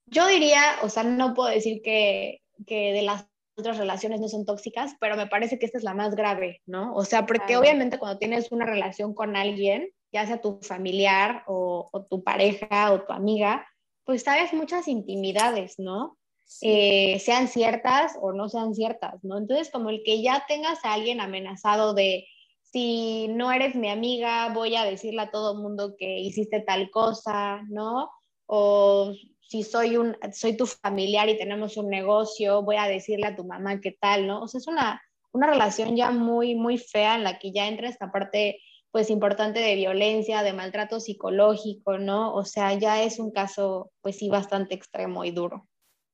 [0.06, 4.44] Yo diría, o sea, no puedo decir que, que de las otras relaciones no son
[4.44, 6.94] tóxicas, pero me parece que esta es la más grave, ¿no?
[6.94, 11.88] O sea, porque obviamente cuando tienes una relación con alguien, ya sea tu familiar o,
[11.92, 13.66] o tu pareja o tu amiga,
[14.04, 16.16] pues sabes muchas intimidades, ¿no?
[16.62, 19.36] Eh, sean ciertas o no sean ciertas, ¿no?
[19.36, 22.26] Entonces, como el que ya tengas a alguien amenazado de,
[22.62, 26.90] si no eres mi amiga, voy a decirle a todo el mundo que hiciste tal
[26.90, 28.10] cosa, ¿no?
[28.46, 29.12] O
[29.48, 33.44] si soy, un, soy tu familiar y tenemos un negocio, voy a decirle a tu
[33.44, 34.42] mamá qué tal, ¿no?
[34.42, 35.00] O sea, es una,
[35.32, 39.60] una relación ya muy, muy fea en la que ya entra esta parte pues importante
[39.60, 42.34] de violencia, de maltrato psicológico, ¿no?
[42.34, 45.68] O sea, ya es un caso pues sí bastante extremo y duro.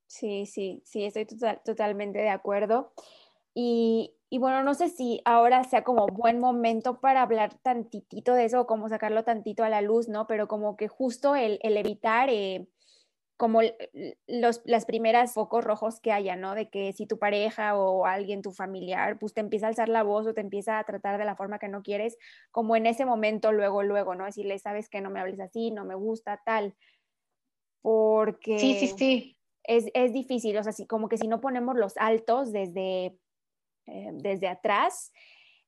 [0.08, 1.26] Sí, sí, sí, estoy
[1.64, 2.92] totalmente de acuerdo.
[3.54, 8.46] Y, y, bueno, no sé si ahora sea como buen momento para hablar tantitito de
[8.46, 10.26] eso o como sacarlo tantito a la luz, ¿no?
[10.26, 12.66] Pero como que justo el, el evitar eh,
[13.36, 13.60] como
[14.26, 16.54] los, las primeras focos rojos que haya, ¿no?
[16.54, 20.02] De que si tu pareja o alguien, tu familiar, pues te empieza a alzar la
[20.02, 22.16] voz o te empieza a tratar de la forma que no quieres,
[22.50, 24.24] como en ese momento, luego, luego, ¿no?
[24.24, 26.74] Decirle, sabes que no me hables así, no me gusta, tal.
[27.80, 28.58] Porque...
[28.58, 29.38] Sí, sí, sí.
[29.64, 33.16] Es, es difícil, o sea, si, como que si no ponemos los altos desde,
[33.86, 35.12] eh, desde atrás,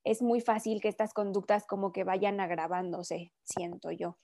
[0.05, 4.17] es muy fácil que estas conductas como que vayan agravándose, siento yo.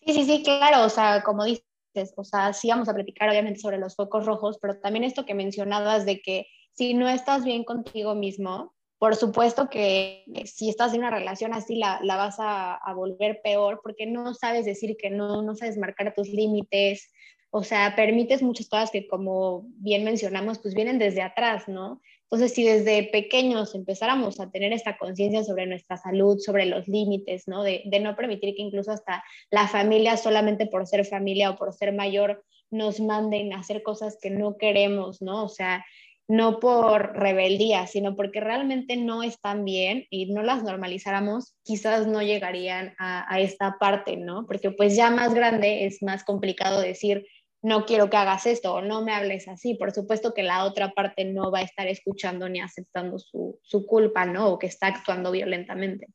[0.00, 1.67] Sí, sí, sí, claro, o sea, como dices,
[2.16, 5.34] o sea, sí vamos a platicar obviamente sobre los focos rojos, pero también esto que
[5.34, 11.00] mencionabas de que si no estás bien contigo mismo, por supuesto que si estás en
[11.00, 15.10] una relación así la, la vas a, a, volver peor porque no sabes decir que
[15.10, 17.10] no, no sabes marcar tus límites,
[17.50, 22.00] o sea, permites muchas cosas que como bien mencionamos, pues vienen desde atrás, ¿no?
[22.30, 27.48] Entonces, si desde pequeños empezáramos a tener esta conciencia sobre nuestra salud, sobre los límites,
[27.48, 27.62] ¿no?
[27.62, 31.72] De, de, no permitir que incluso hasta la familia, solamente por ser familia o por
[31.72, 35.44] ser mayor, nos manden a hacer cosas que no queremos, ¿no?
[35.44, 35.86] O sea,
[36.28, 42.20] no por rebeldía, sino porque realmente no están bien y no las normalizáramos, quizás no
[42.20, 44.46] llegarían a, a esta parte, ¿no?
[44.46, 47.26] Porque pues ya más grande es más complicado decir,
[47.62, 49.74] no quiero que hagas esto o no me hables así.
[49.74, 54.26] Por supuesto que la otra parte no va a estar escuchando ni aceptando su, culpa,
[54.26, 54.52] ¿no?
[54.52, 56.08] O que está actuando violentamente.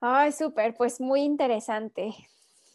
[0.00, 2.10] Ay, súper, pues muy interesante.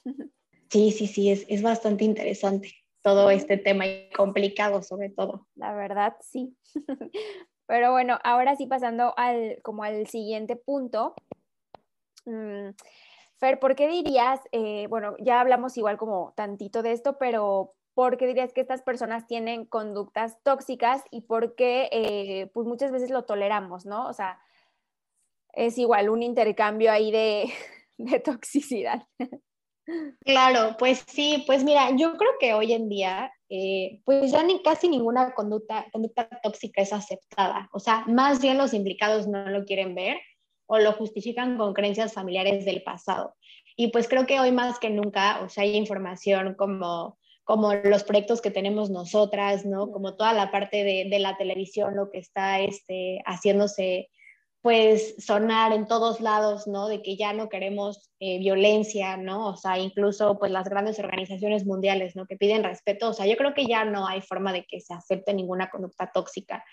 [0.72, 5.47] Sí, sí, sí, es, es bastante interesante todo este tema y complicado sobre todo.
[5.55, 6.55] La verdad, sí.
[7.65, 11.15] Pero bueno, ahora sí pasando al, como al siguiente punto.
[12.26, 12.70] Mm,
[13.38, 18.15] Fer, ¿por qué dirías, eh, bueno, ya hablamos igual como tantito de esto, pero ¿por
[18.15, 23.09] qué dirías que estas personas tienen conductas tóxicas y por qué eh, pues muchas veces
[23.09, 24.07] lo toleramos, ¿no?
[24.07, 24.39] O sea,
[25.51, 27.51] es igual un intercambio ahí de,
[27.97, 29.05] de toxicidad.
[30.21, 34.63] Claro, pues sí, pues mira, yo creo que hoy en día, eh, pues ya ni
[34.63, 37.67] casi ninguna conducta, conducta tóxica es aceptada.
[37.73, 40.15] O sea, más bien los implicados no lo quieren ver
[40.67, 43.35] o lo justifican con creencias familiares del pasado.
[43.75, 47.19] Y pues creo que hoy más que nunca, o sea, hay información como,
[47.49, 49.91] como los proyectos que tenemos nosotras, ¿no?
[49.91, 54.11] Como toda la parte de, de la televisión, lo que está este, haciéndose
[54.61, 56.87] pues sonar en todos lados, ¿no?
[56.87, 59.47] De que ya no queremos eh, violencia, ¿no?
[59.47, 62.27] O sea, incluso pues las grandes organizaciones mundiales, ¿no?
[62.27, 64.93] Que piden respeto, o sea, yo creo que ya no hay forma de que se
[64.93, 66.63] acepte ninguna conducta tóxica.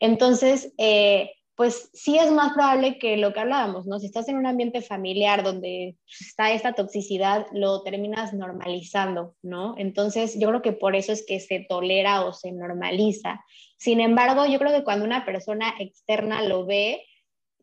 [0.00, 3.98] Entonces, eh, pues sí es más probable que lo que hablábamos, ¿no?
[3.98, 9.74] Si estás en un ambiente familiar donde está esta toxicidad, lo terminas normalizando, ¿no?
[9.76, 13.44] Entonces, yo creo que por eso es que se tolera o se normaliza.
[13.76, 17.04] Sin embargo, yo creo que cuando una persona externa lo ve,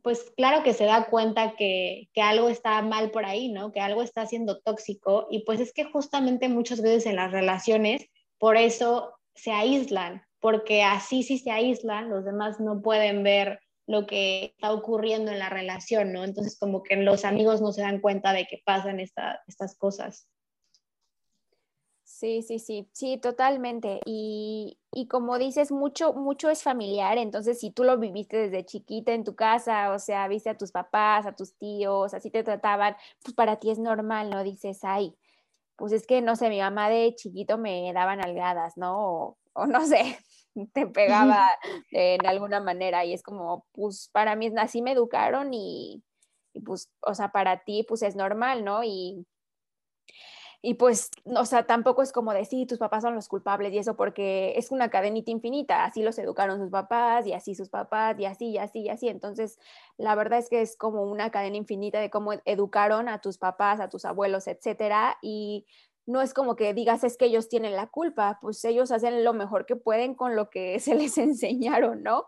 [0.04, 3.72] pues claro que se da cuenta que, que, algo está mal por ahí, ¿no?
[3.72, 8.08] Que algo está siendo tóxico y pues es que justamente muchas veces en las relaciones
[8.38, 13.60] por eso se aíslan, porque así si se aíslan, los demás no pueden ver
[13.90, 16.24] lo que está ocurriendo en la relación, ¿no?
[16.24, 20.28] Entonces como que los amigos no se dan cuenta de que pasan estas cosas.
[22.04, 24.00] Sí, sí, sí, sí, totalmente.
[24.06, 29.14] Y, y, como dices, mucho, mucho es familiar, entonces si tú lo viviste desde chiquita
[29.14, 32.96] en tu casa, o sea, viste a tus papás, a tus tíos, así te trataban,
[33.24, 34.44] pues para ti es normal, ¿no?
[34.44, 35.16] Dices, ay,
[35.78, 39.38] pues es que, no sé, mi mamá de chiquito me daba nalgadas, ¿no?
[39.54, 40.20] O, no sé,
[40.74, 41.50] te pegaba
[41.92, 46.04] en alguna manera y es como, pues para mí así me educaron y,
[46.54, 48.84] y pues, o sea, para ti pues es normal, ¿no?
[48.84, 49.26] Y
[50.62, 53.96] y pues, o sea, tampoco es como decir, tus papás son los culpables y eso,
[53.96, 58.26] porque es una cadenita infinita, así los educaron sus papás y así sus papás y
[58.26, 59.08] así y así y así.
[59.08, 59.58] Entonces,
[59.98, 63.80] la verdad es que es como una cadena infinita de cómo educaron a tus papás,
[63.80, 65.18] a tus abuelos, etcétera.
[65.22, 65.66] Y
[66.10, 69.34] no es como que digas es que ellos tienen la culpa, pues ellos hacen lo
[69.34, 72.26] mejor que pueden con lo que se les enseñaron, ¿no?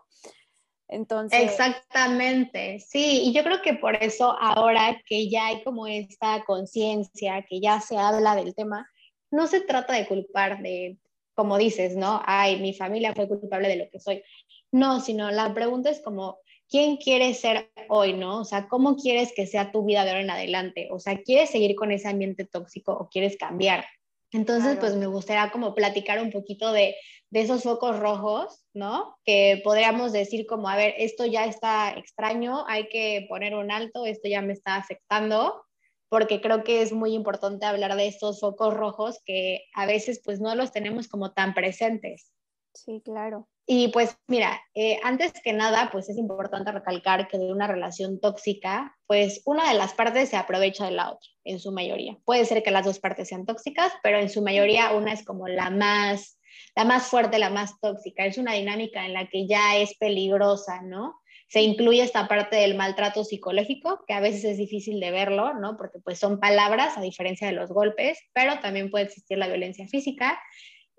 [0.88, 1.40] Entonces...
[1.40, 7.44] Exactamente, sí, y yo creo que por eso ahora que ya hay como esta conciencia,
[7.48, 8.88] que ya se habla del tema,
[9.30, 10.98] no se trata de culpar de,
[11.34, 12.20] como dices, ¿no?
[12.26, 14.22] Ay, mi familia fue culpable de lo que soy.
[14.70, 16.40] No, sino la pregunta es como,
[16.72, 18.40] ¿quién quieres ser hoy, no?
[18.40, 20.88] O sea, ¿cómo quieres que sea tu vida de ahora en adelante?
[20.90, 23.84] O sea, ¿quieres seguir con ese ambiente tóxico o quieres cambiar?
[24.30, 26.96] Entonces, pues me gustaría como platicar un poquito de,
[27.28, 29.18] de, esos focos rojos, ¿no?
[29.26, 34.06] Que podríamos decir como, a ver, esto ya está extraño, hay que poner un alto,
[34.06, 35.62] esto ya me está afectando,
[36.08, 40.40] porque creo que es muy importante hablar de estos focos rojos que a veces pues
[40.40, 42.32] no los tenemos como tan presentes.
[42.72, 43.50] Sí, claro.
[43.66, 48.20] Y pues mira, eh, antes que nada, pues es importante recalcar que de una relación
[48.20, 52.18] tóxica, pues una de las partes se aprovecha de la otra, en su mayoría.
[52.24, 55.46] Puede ser que las dos partes sean tóxicas, pero en su mayoría una es como
[55.46, 56.40] la más,
[56.74, 58.26] la más fuerte, la más tóxica.
[58.26, 61.20] Es una dinámica en la que ya es peligrosa, ¿no?
[61.48, 65.76] Se incluye esta parte del maltrato psicológico, que a veces es difícil de verlo, ¿no?
[65.76, 69.86] Porque pues son palabras a diferencia de los golpes, pero también puede existir la violencia
[69.86, 70.40] física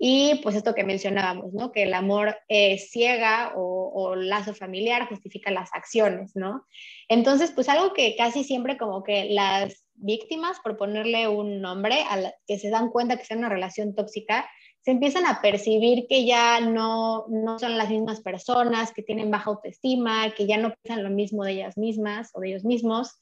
[0.06, 1.72] y pues esto que mencionábamos, ¿no?
[1.72, 6.66] Que el amor eh, ciega o, o, lazo familiar justifica las acciones, ¿no?
[7.08, 12.34] Entonces, pues algo que casi siempre como que las víctimas, por ponerle un nombre, a
[12.46, 14.46] que se dan cuenta que está en una relación tóxica,
[14.82, 19.52] se empiezan a percibir que ya no, no son las mismas personas, que tienen baja
[19.52, 23.22] autoestima, que ya no piensan lo mismo de ellas mismas o de ellos mismos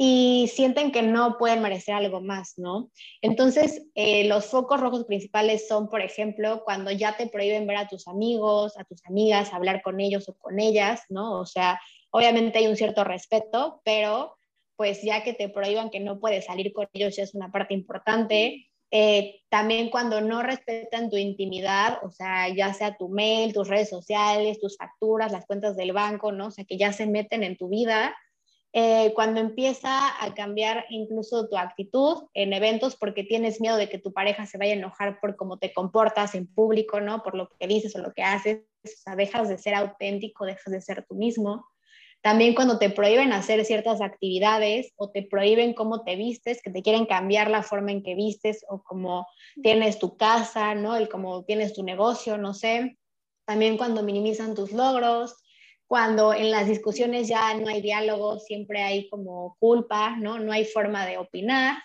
[0.00, 2.88] y sienten que no pueden merecer algo más, ¿no?
[3.20, 7.88] Entonces, eh, los focos rojos principales son, por ejemplo, cuando ya te prohíben ver a
[7.88, 11.40] tus amigos, a tus amigas, hablar con ellos o con ellas, ¿no?
[11.40, 11.80] O sea,
[12.10, 14.36] obviamente hay un cierto respeto, pero
[14.76, 17.74] pues ya que te prohíban que no puedes salir con ellos ya es una parte
[17.74, 18.68] importante.
[18.92, 23.88] Eh, también cuando no respetan tu intimidad, o sea, ya sea tu mail, tus redes
[23.88, 26.46] sociales, tus facturas, las cuentas del banco, ¿no?
[26.46, 28.14] O sea, que ya se meten en tu vida
[28.74, 33.98] eh, cuando empieza a cambiar incluso tu actitud en eventos porque tienes miedo de que
[33.98, 37.22] tu pareja se vaya a enojar por cómo te comportas en público, ¿no?
[37.22, 40.72] Por lo que dices o lo que haces, o sea, dejas de ser auténtico, dejas
[40.72, 41.64] de ser tú mismo.
[42.20, 46.82] También cuando te prohíben hacer ciertas actividades o te prohíben cómo te vistes, que te
[46.82, 49.26] quieren cambiar la forma en que vistes o cómo
[49.62, 50.94] tienes tu casa, ¿no?
[50.96, 52.98] El cómo tienes tu negocio, no sé.
[53.46, 55.36] También cuando minimizan tus logros,
[55.88, 60.38] cuando en las discusiones ya no hay diálogo, siempre hay como culpa, ¿no?
[60.38, 61.78] No hay forma de opinar.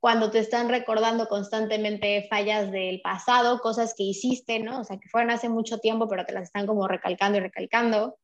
[0.00, 4.80] Cuando te están recordando constantemente fallas del pasado, cosas que hiciste, ¿no?
[4.80, 8.16] O sea, que fueron hace mucho tiempo, pero te las están como recalcando y recalcando.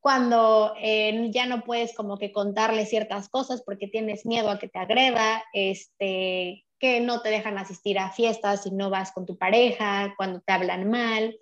[0.00, 4.68] Cuando eh, ya no puedes como que contarle ciertas cosas porque tienes miedo a que
[4.68, 9.36] te agreda, este, que no te dejan asistir a fiestas si no vas con tu
[9.36, 11.36] pareja, cuando te hablan mal,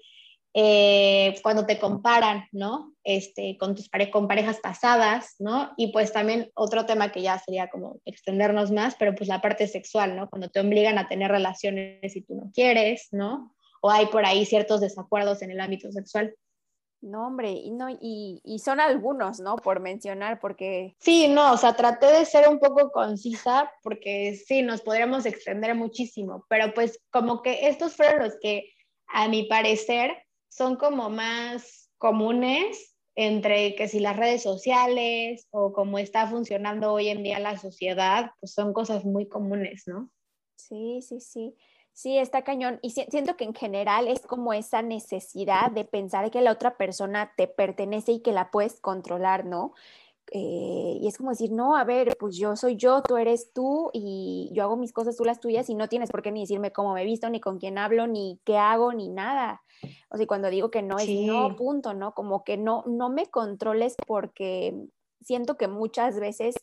[0.55, 2.94] eh, cuando te comparan, ¿no?
[3.05, 5.72] Este, con tus con parejas pasadas, ¿no?
[5.76, 9.68] Y pues también otro tema que ya sería como extendernos más, pero pues la parte
[9.68, 10.28] sexual, ¿no?
[10.28, 13.55] Cuando te obligan a tener relaciones y tú no quieres, ¿no?
[13.82, 16.34] O hay por ahí ciertos desacuerdos en el ámbito sexual.
[17.01, 19.55] No, hombre, y, no, y, y, son algunos, ¿no?
[19.55, 20.96] Por mencionar, porque...
[20.99, 25.76] Sí, no, o sea, traté de ser un poco concisa, porque sí, nos podríamos extender
[25.76, 28.72] muchísimo, pero pues como que estos fueron los que,
[29.07, 30.11] a mi parecer,
[30.49, 37.09] son como más comunes entre que si las redes sociales o cómo está funcionando hoy
[37.09, 40.11] en día la sociedad, pues son cosas muy comunes, ¿no?
[40.57, 41.57] Sí, sí, sí.
[41.92, 42.78] Sí, está cañón.
[42.80, 47.32] Y siento que en general es como esa necesidad de pensar que la otra persona
[47.36, 49.74] te pertenece y que la puedes controlar, ¿no?
[50.31, 53.91] Eh, y es como decir, no, a ver, pues yo soy yo, tú eres tú
[53.95, 56.72] y yo hago mis cosas, tú las tuyas y no tienes por qué ni decirme
[56.72, 59.62] cómo me he visto, ni con quién hablo, ni qué hago, ni nada.
[60.11, 62.12] O sea, cuando digo que no es no, punto, ¿no?
[62.12, 64.74] Como que no, no me controles porque
[65.22, 66.57] siento que muchas veces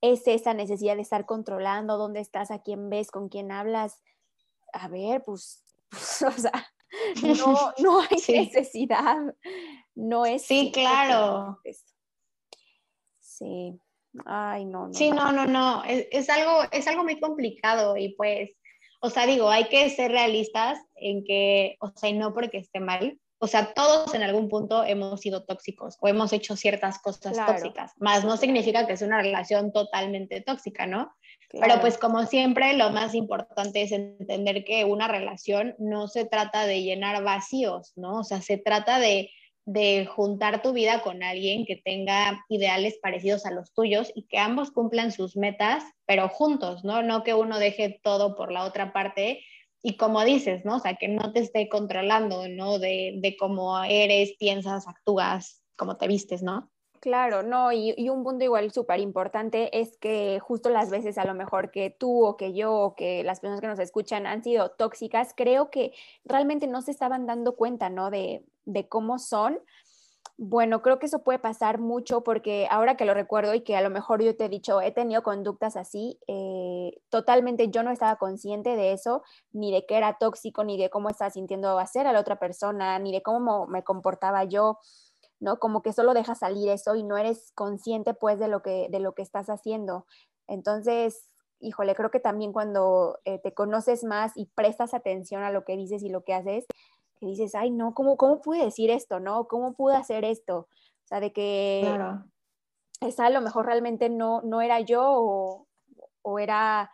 [0.00, 4.02] es esa necesidad de estar controlando dónde estás, a quién ves, con quién hablas.
[4.72, 6.66] A ver, pues, pues o sea,
[7.22, 9.34] no, no hay necesidad.
[9.94, 10.42] No es.
[10.42, 11.58] Sí, claro.
[13.38, 13.78] Sí.
[14.24, 14.94] Ay, no, no.
[14.94, 15.82] Sí, no, no, no.
[15.84, 18.50] Es, algo, es algo muy complicado y pues,
[19.00, 22.80] o sea, digo, hay que ser realistas en que, o sea, y no porque esté
[22.80, 23.18] mal.
[23.38, 27.92] O sea, todos en algún punto hemos sido tóxicos o hemos hecho ciertas cosas tóxicas,
[27.98, 31.12] más no significa que sea una relación totalmente tóxica, ¿no?
[31.50, 36.66] Pero pues como siempre, lo más importante es entender que una relación no se trata
[36.66, 38.20] de llenar vacíos, ¿no?
[38.20, 39.30] O sea, se trata de
[39.66, 44.38] de juntar tu vida con alguien que tenga ideales parecidos a los tuyos y que
[44.38, 47.02] ambos cumplan sus metas, pero juntos, ¿no?
[47.02, 49.44] No que uno deje todo por la otra parte
[49.82, 50.76] y como dices, ¿no?
[50.76, 52.78] O sea, que no te esté controlando, ¿no?
[52.78, 56.70] De, de cómo eres, piensas, actúas, cómo te vistes, ¿no?
[57.06, 61.34] Claro, no, y, un punto igual súper importante es que justo las veces a lo
[61.34, 64.72] mejor que tú o que yo o que las personas que nos escuchan han sido
[64.72, 65.92] tóxicas, creo que
[66.24, 68.10] realmente no se estaban dando cuenta, ¿no?
[68.10, 69.60] De, de cómo son.
[70.36, 73.82] Bueno, creo que eso puede pasar mucho porque ahora que lo recuerdo y que a
[73.82, 78.16] lo mejor yo te he dicho, he tenido conductas así, eh, totalmente yo no estaba
[78.16, 82.12] consciente de eso, ni de que era tóxico, ni de cómo estaba sintiendo hacer a
[82.12, 84.80] la otra persona, ni de cómo me comportaba yo.
[85.40, 85.58] ¿No?
[85.58, 89.00] Como que solo dejas salir eso y no eres consciente pues de lo que, de
[89.00, 90.06] lo que estás haciendo.
[90.46, 91.30] Entonces,
[91.60, 95.76] híjole, creo que también cuando eh, te conoces más y prestas atención a lo que
[95.76, 96.66] dices y lo que haces,
[97.18, 99.48] que dices, ay, no, ¿cómo, cómo pude decir esto, no?
[99.48, 100.68] ¿Cómo pude hacer esto?
[101.04, 102.24] O sea, de que claro.
[103.00, 105.66] esa a lo mejor realmente no, no era yo o,
[106.22, 106.90] o era,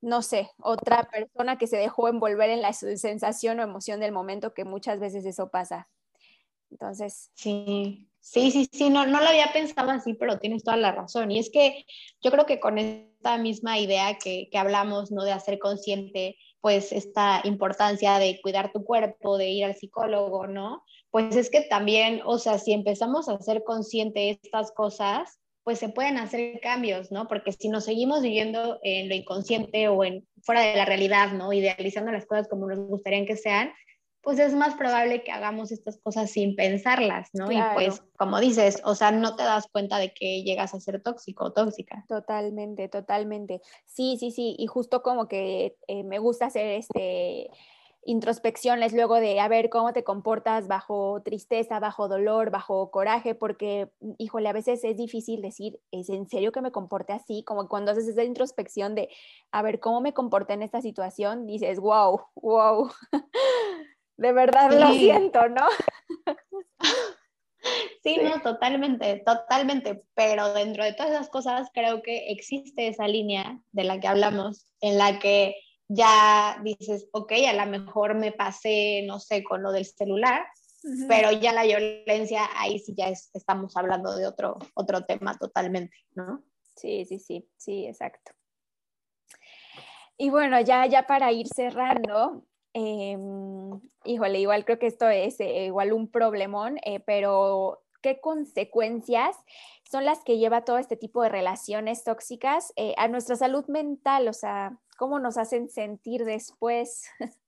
[0.00, 4.52] no sé, otra persona que se dejó envolver en la sensación o emoción del momento,
[4.52, 5.88] que muchas veces eso pasa.
[6.70, 7.30] Entonces.
[7.34, 11.30] Sí, sí, sí, sí, no, no lo había pensado así, pero tienes toda la razón.
[11.30, 11.84] Y es que
[12.22, 15.24] yo creo que con esta misma idea que, que hablamos, ¿no?
[15.24, 20.82] De hacer consciente, pues, esta importancia de cuidar tu cuerpo, de ir al psicólogo, ¿no?
[21.10, 25.88] Pues es que también, o sea, si empezamos a hacer consciente estas cosas, pues se
[25.88, 27.26] pueden hacer cambios, ¿no?
[27.26, 31.52] Porque si nos seguimos viviendo en lo inconsciente o en fuera de la realidad, ¿no?
[31.52, 33.72] Idealizando las cosas como nos gustaría que sean,
[34.26, 37.52] pues es más probable que hagamos estas cosas sin pensarlas, ¿no?
[37.52, 41.00] Y pues, como dices, o sea, no te das cuenta de que llegas a ser
[41.00, 42.04] tóxico o tóxica.
[42.08, 43.60] Totalmente, totalmente.
[43.84, 47.50] Sí, sí, sí, y justo como que eh, me gusta hacer este
[48.04, 53.92] introspecciones luego de a ver cómo te comportas bajo tristeza, bajo dolor, bajo coraje, porque,
[54.18, 57.44] híjole, a veces es difícil decir, ¿es en serio que me comporte así?
[57.44, 59.08] Como cuando haces esa introspección de
[59.52, 62.90] a ver cómo me comporté en esta situación, dices, wow, wow.
[64.16, 65.66] de verdad lo siento, ¿no?
[68.02, 73.60] Sí, no, totalmente, totalmente, pero dentro de todas esas cosas creo que existe esa línea
[73.72, 75.56] de la que hablamos, en la que
[75.88, 80.46] ya dices, ok, a lo mejor me pasé, no sé, con lo del celular,
[81.08, 86.44] pero ya la violencia, ahí sí ya estamos hablando de otro, otro tema totalmente, ¿no?
[86.76, 88.32] Sí, sí, sí, sí, exacto.
[90.16, 92.44] Y bueno, ya, ya para ir cerrando,
[92.78, 93.16] eh,
[94.04, 99.34] híjole, igual creo que esto es eh, igual un problemón, eh, pero qué consecuencias
[99.90, 104.28] son las que lleva todo este tipo de relaciones tóxicas eh, a nuestra salud mental,
[104.28, 107.06] o sea, cómo nos hacen sentir después.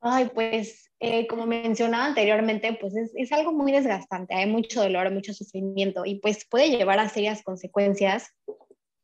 [0.00, 0.92] Ay, pues
[1.28, 6.44] como mencionaba anteriormente, pues es, algo muy desgastante, hay mucho dolor, mucho sufrimiento y pues
[6.48, 8.32] puede llevar a serias consecuencias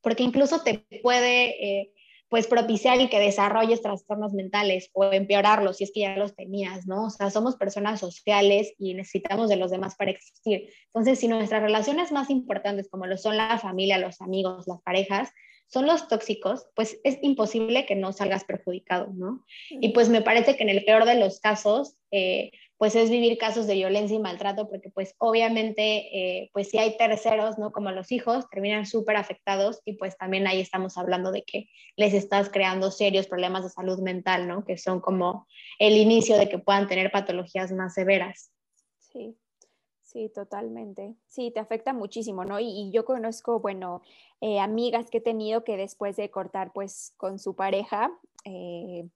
[0.00, 1.92] porque incluso te puede
[2.28, 6.86] pues propiciar el que desarrolles trastornos mentales o empeorarlos si es que ya los tenías,
[6.86, 7.06] ¿no?
[7.06, 10.68] O sea, somos personas sociales y necesitamos de los demás para existir.
[10.86, 15.30] Entonces, si nuestras relaciones más importantes, como lo son la familia, los amigos, las parejas,
[15.66, 19.44] son los tóxicos, pues es imposible que no salgas perjudicado, ¿no?
[19.70, 22.52] Y pues me parece que en el peor de los casos, eh,
[22.84, 26.98] pues es vivir casos de violencia y maltrato, porque pues obviamente, eh, pues si hay
[26.98, 27.72] terceros, ¿no?
[27.72, 32.12] Como los hijos, terminan súper afectados y pues también ahí estamos hablando de que les
[32.12, 34.66] estás creando serios problemas de salud mental, ¿no?
[34.66, 35.46] Que son como
[35.78, 38.52] el inicio de que puedan tener patologías más severas.
[38.98, 39.34] Sí.
[40.02, 41.14] Sí, totalmente.
[41.26, 42.60] Sí, te afecta muchísimo, ¿no?
[42.60, 44.02] Y, yo conozco, bueno,
[44.42, 48.12] eh, amigas que he tenido que después de cortar, pues, con su pareja
[48.44, 49.08] eh,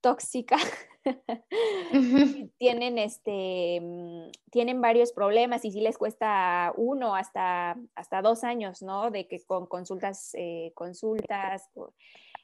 [0.00, 0.56] tóxica,
[2.58, 8.82] tienen, este, mm, tienen varios problemas y sí les cuesta uno hasta, hasta dos años,
[8.82, 9.10] ¿no?
[9.10, 11.68] De que con consultas, eh, consultas,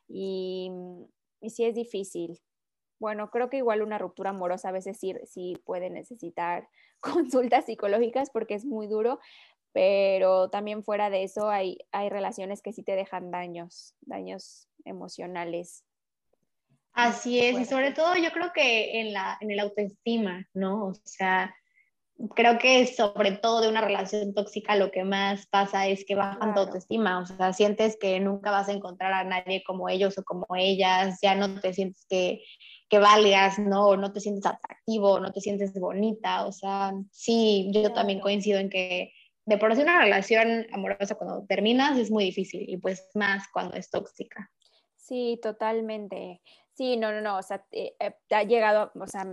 [0.08, 0.70] y,
[1.40, 2.40] y sí es difícil.
[2.98, 6.68] Bueno, creo que igual una ruptura amorosa a veces sí, sí puede necesitar
[7.00, 9.20] consultas psicológicas porque es muy duro,
[9.72, 15.84] pero también fuera de eso hay, hay relaciones que sí te dejan daños, daños emocionales.
[16.96, 20.86] Así es, y sobre todo yo creo que en, la, en el autoestima, ¿no?
[20.86, 21.54] O sea,
[22.34, 26.54] creo que sobre todo de una relación tóxica lo que más pasa es que bajan
[26.54, 30.24] tu autoestima, o sea, sientes que nunca vas a encontrar a nadie como ellos o
[30.24, 32.42] como ellas, ya no te sientes que
[32.88, 33.88] que valgas, ¿no?
[33.88, 38.58] O no te sientes atractivo, no te sientes bonita, o sea, sí, yo también coincido
[38.58, 39.12] en que
[39.44, 43.76] de por sí una relación amorosa cuando terminas es muy difícil y pues más cuando
[43.76, 44.50] es tóxica.
[45.06, 46.42] Sí, totalmente.
[46.74, 49.24] Sí, no, no, no, o sea, te, eh, ha llegado, o sea,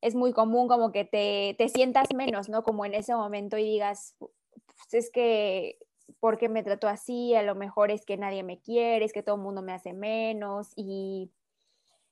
[0.00, 2.62] es muy común como que te, te sientas menos, ¿no?
[2.62, 5.78] Como en ese momento y digas, pues es que,
[6.20, 7.34] ¿por qué me trato así?
[7.34, 9.92] A lo mejor es que nadie me quiere, es que todo el mundo me hace
[9.92, 11.30] menos y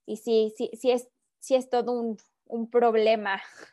[0.07, 1.09] y sí, sí, sí es,
[1.41, 3.43] sí es todo un, un problema.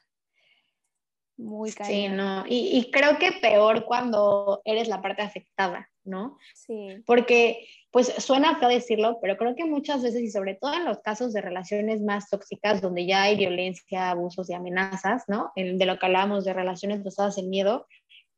[1.40, 1.90] Muy caro.
[1.90, 6.38] Sí, no, y, y, creo que peor cuando eres la parte afectada, ¿no?
[6.54, 7.02] Sí.
[7.06, 11.00] Porque, pues suena feo decirlo, pero creo que muchas veces, y sobre todo en los
[11.00, 15.54] casos de relaciones más tóxicas, donde ya hay violencia, abusos y amenazas, ¿no?
[15.56, 17.88] de lo que hablábamos de relaciones basadas en miedo,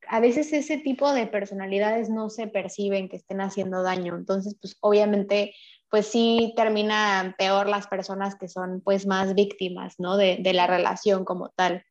[0.07, 4.15] a veces ese tipo de personalidades no se perciben que estén haciendo daño.
[4.15, 5.53] Entonces, pues obviamente
[5.91, 10.15] pues sí terminan peor las personas que son pues más víctimas, ¿no?
[10.15, 11.83] De, la relación como tal.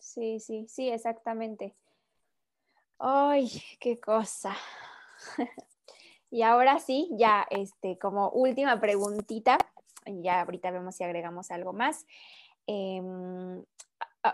[0.00, 1.76] Sí, sí, sí, exactamente.
[2.98, 3.48] Ay,
[3.78, 4.56] qué cosa.
[6.30, 9.58] y ahora sí, ya este, como última preguntita,
[10.06, 12.06] ya ahorita vemos si agregamos algo más.
[12.66, 13.62] Em,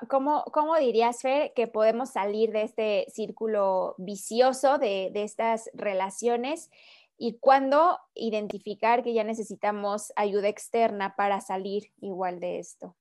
[0.09, 6.71] ¿cómo, ¿cómo, dirías, Fer, que podemos salir de este círculo vicioso de estas relaciones
[7.19, 12.95] y cuándo identificar que ya necesitamos ayuda externa para salir igual de esto.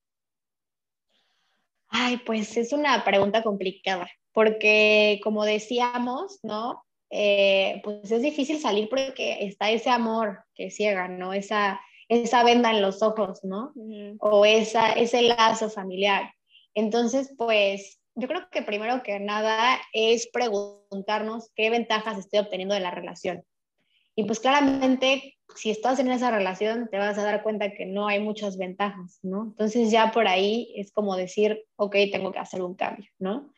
[1.89, 6.83] Ay, pues es una pregunta complicada, porque como decíamos, ¿no?
[7.09, 11.33] Eh, pues es difícil salir porque está ese amor que ciega, ¿no?
[11.33, 11.79] Esa,
[12.09, 13.73] esa venda en los ojos, ¿no?
[14.19, 16.33] O esa, ese lazo familiar.
[16.73, 22.81] Entonces, pues yo creo que primero que nada es preguntarnos qué ventajas estoy obteniendo de
[22.81, 23.43] la relación.
[24.15, 28.07] Y pues claramente, si estás en esa relación, te vas a dar cuenta que no
[28.07, 29.43] hay muchas ventajas, ¿no?
[29.43, 33.53] Entonces ya por ahí es como decir, ok, tengo que hacer un cambio, ¿no?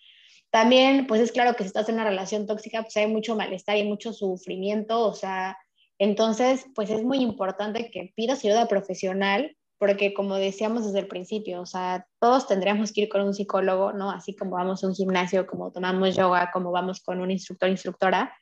[0.49, 3.77] También, pues es claro que si estás en una relación tóxica, pues hay mucho malestar
[3.77, 5.57] y mucho sufrimiento, o sea,
[5.99, 11.61] entonces, pues es muy importante que pidas ayuda profesional, porque como decíamos desde el principio,
[11.61, 14.09] o sea, todos tendríamos que ir con un psicólogo, ¿no?
[14.09, 18.33] Así como vamos a un gimnasio, como tomamos yoga, como vamos con un instructor, instructora,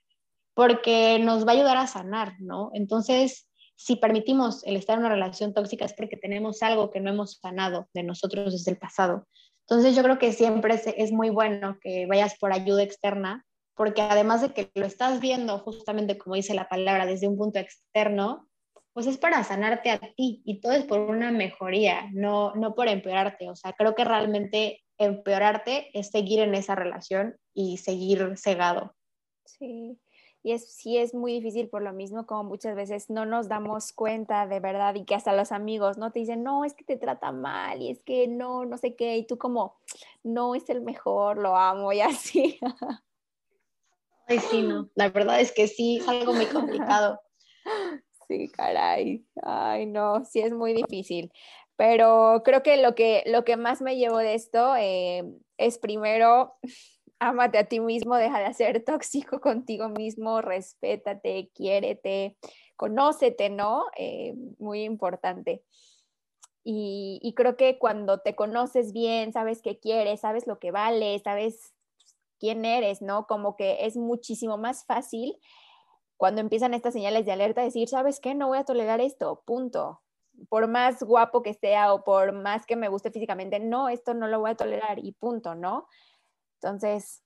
[0.55, 2.71] porque nos va a ayudar a sanar, ¿no?
[2.73, 7.11] Entonces, si permitimos el estar en una relación tóxica es porque tenemos algo que no
[7.11, 9.27] hemos sanado de nosotros desde el pasado.
[9.67, 13.45] Entonces, yo creo que siempre es, muy bueno que vayas por ayuda externa,
[13.75, 17.59] porque además de que lo estás viendo justamente como dice la palabra desde un punto
[17.59, 18.47] externo,
[18.93, 22.87] pues es para sanarte a ti y todo es por una mejoría, no, no por
[22.87, 23.49] empeorarte.
[23.49, 28.95] O sea, creo que realmente empeorarte es seguir en esa relación y seguir cegado.
[29.43, 29.99] Sí,
[30.45, 33.91] Y es, sí es muy difícil por lo mismo, como muchas veces no nos damos
[33.93, 36.11] cuenta de verdad y que hasta los amigos, ¿no?
[36.11, 39.17] Te dicen, no, es que te trata mal y es que no, no sé qué,
[39.17, 39.75] y tú como,
[40.21, 42.59] no, es el mejor, lo amo y así.
[44.27, 47.19] Ay, sí, no, la verdad es que sí, es algo muy complicado.
[48.27, 51.31] Sí, caray, ay, no, sí es muy difícil.
[51.75, 55.23] Pero creo que lo que, lo que más me llevo de esto eh,
[55.57, 56.55] es primero
[57.19, 62.37] ámate a ti mismo, deja de ser tóxico contigo mismo, respétate, quiérete,
[62.75, 63.85] conócete, ¿no?
[63.97, 65.63] Eh, muy importante.
[66.63, 71.19] Y, y, creo que cuando te conoces bien, sabes qué quieres, sabes lo que vale,
[71.19, 71.75] sabes
[72.39, 73.27] quién eres, ¿no?
[73.27, 75.37] Como que es muchísimo más fácil
[76.17, 78.35] cuando empiezan estas señales de alerta decir, ¿sabes qué?
[78.35, 80.01] No voy a tolerar esto, punto.
[80.49, 84.27] Por más guapo que sea o por más que me guste físicamente, no, esto no
[84.27, 85.87] lo voy a tolerar y punto, ¿no?
[86.61, 87.23] Entonces,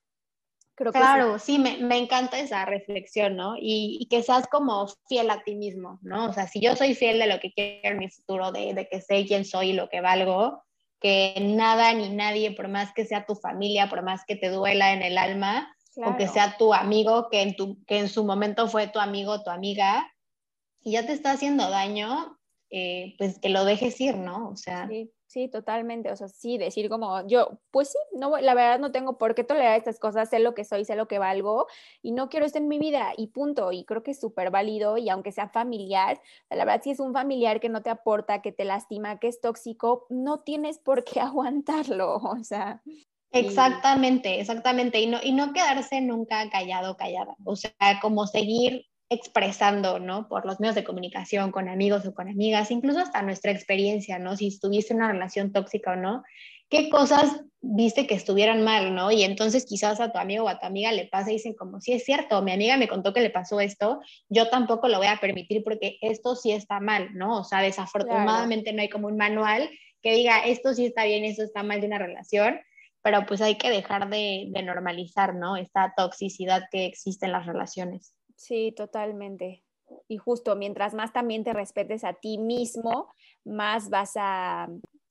[0.75, 0.99] creo que...
[0.99, 3.55] Claro, sí, me, me, encanta esa reflexión, ¿no?
[3.57, 6.29] Y, y, que seas como fiel a ti mismo, ¿no?
[6.29, 8.87] O sea, si yo soy fiel de lo que quiero en mi futuro, de, de
[8.87, 10.63] que sé quién soy y lo que valgo,
[10.99, 14.93] que nada ni nadie, por más que sea tu familia, por más que te duela
[14.93, 18.67] en el alma, o que sea tu amigo, que en, tu, que en su momento
[18.67, 20.09] fue tu amigo tu amiga,
[20.81, 22.37] y ya te está haciendo daño,
[22.69, 24.49] eh, pues que lo dejes ir, ¿no?
[24.49, 25.11] O sea, sí.
[25.29, 26.11] Sí, totalmente.
[26.11, 29.43] O sea, sí, decir como yo, pues sí, no, la verdad no tengo por qué
[29.43, 31.67] tolerar estas cosas, sé lo que soy, sé lo que valgo
[32.01, 33.71] y no quiero esto en mi vida y punto.
[33.71, 36.19] Y creo que es súper válido y aunque sea familiar,
[36.49, 39.39] la verdad si es un familiar que no te aporta, que te lastima, que es
[39.39, 42.15] tóxico, no tienes por qué aguantarlo.
[42.15, 42.81] O sea.
[43.31, 44.99] Exactamente, exactamente.
[44.99, 47.35] Y no, y no quedarse nunca callado, callada.
[47.43, 47.71] O sea,
[48.01, 50.27] como seguir expresando, ¿no?
[50.27, 54.35] Por los medios de comunicación, con amigos o con amigas, incluso hasta nuestra experiencia, ¿no?
[54.35, 56.23] Si estuviste en una relación tóxica o no,
[56.69, 59.11] qué cosas viste que estuvieran mal, ¿no?
[59.11, 61.81] Y entonces quizás a tu amigo o a tu amiga le pasa y dicen como,
[61.81, 63.99] sí es cierto, mi amiga me contó que le pasó esto,
[64.29, 67.39] yo tampoco lo voy a permitir porque esto sí está mal, ¿no?
[67.39, 69.69] O sea, desafortunadamente no hay como un manual
[70.01, 72.59] que diga, esto sí está bien, esto está mal de una relación,
[73.01, 75.57] pero pues hay que dejar de, de normalizar, ¿no?
[75.57, 78.13] Esta toxicidad que existe en las relaciones.
[78.39, 79.65] Sí, totalmente.
[80.07, 83.13] Y justo, mientras más también te respetes a ti mismo,
[83.43, 84.69] más vas a,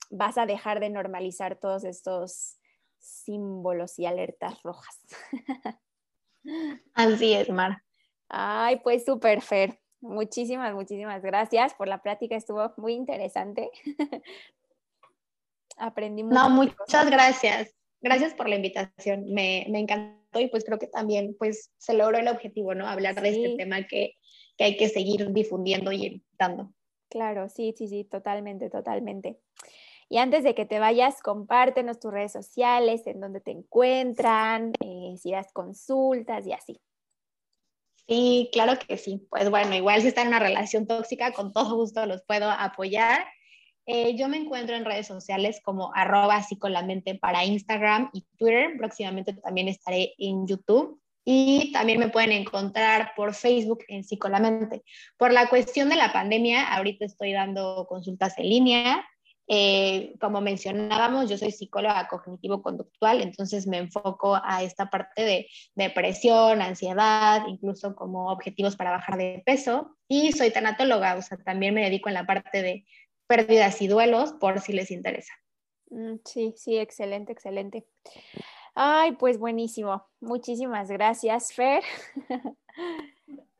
[0.08, 2.56] vas a dejar de normalizar todos estos
[2.98, 4.98] símbolos y alertas rojas.
[6.94, 7.82] Así es, Mar.
[8.30, 9.78] Ay, pues súper, Fer.
[10.00, 12.34] Muchísimas, muchísimas gracias por la plática.
[12.34, 13.70] Estuvo muy interesante.
[15.76, 16.34] Aprendí mucho.
[16.34, 17.74] No, muchas gracias.
[18.00, 19.34] Gracias por la invitación.
[19.34, 22.86] Me, me encantó y pues creo que también pues se logró el objetivo, ¿no?
[22.86, 24.14] Hablar de este tema que,
[24.56, 26.72] que hay que seguir difundiendo y dando.
[27.08, 29.40] Claro, sí, sí, sí, totalmente, totalmente.
[30.10, 35.14] Y antes de que te vayas, compártenos tus redes sociales, en donde te encuentran, eh,
[35.18, 36.80] si das consultas y así.
[38.06, 39.26] Sí, claro que sí.
[39.28, 43.26] Pues bueno, igual si están en una relación tóxica, con todo gusto los puedo apoyar.
[43.90, 48.76] Eh, yo me encuentro en redes sociales como arroba psicolamente para Instagram y Twitter.
[48.76, 51.00] Próximamente también estaré en YouTube.
[51.24, 54.82] Y también me pueden encontrar por Facebook en Psicolamente.
[55.16, 59.06] Por la cuestión de la pandemia, ahorita estoy dando consultas en línea.
[59.46, 66.60] Eh, como mencionábamos, yo soy psicóloga cognitivo-conductual, entonces me enfoco a esta parte de depresión,
[66.60, 69.96] ansiedad, incluso como objetivos para bajar de peso.
[70.08, 72.84] Y soy tanatóloga, o sea, también me dedico en la parte de
[73.28, 75.32] pérdidas y duelos por si les interesa.
[75.90, 77.86] Mm, sí, sí, excelente, excelente.
[78.74, 80.06] Ay, pues buenísimo.
[80.20, 81.82] Muchísimas gracias, Fer.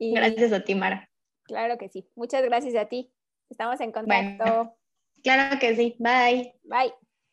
[0.01, 1.11] Gracias a ti, Mara.
[1.43, 2.09] Claro que sí.
[2.14, 3.11] Muchas gracias a ti.
[3.51, 4.77] Estamos en contacto.
[5.23, 5.97] claro que sí.
[5.99, 6.55] Bye.
[6.62, 7.08] Bye.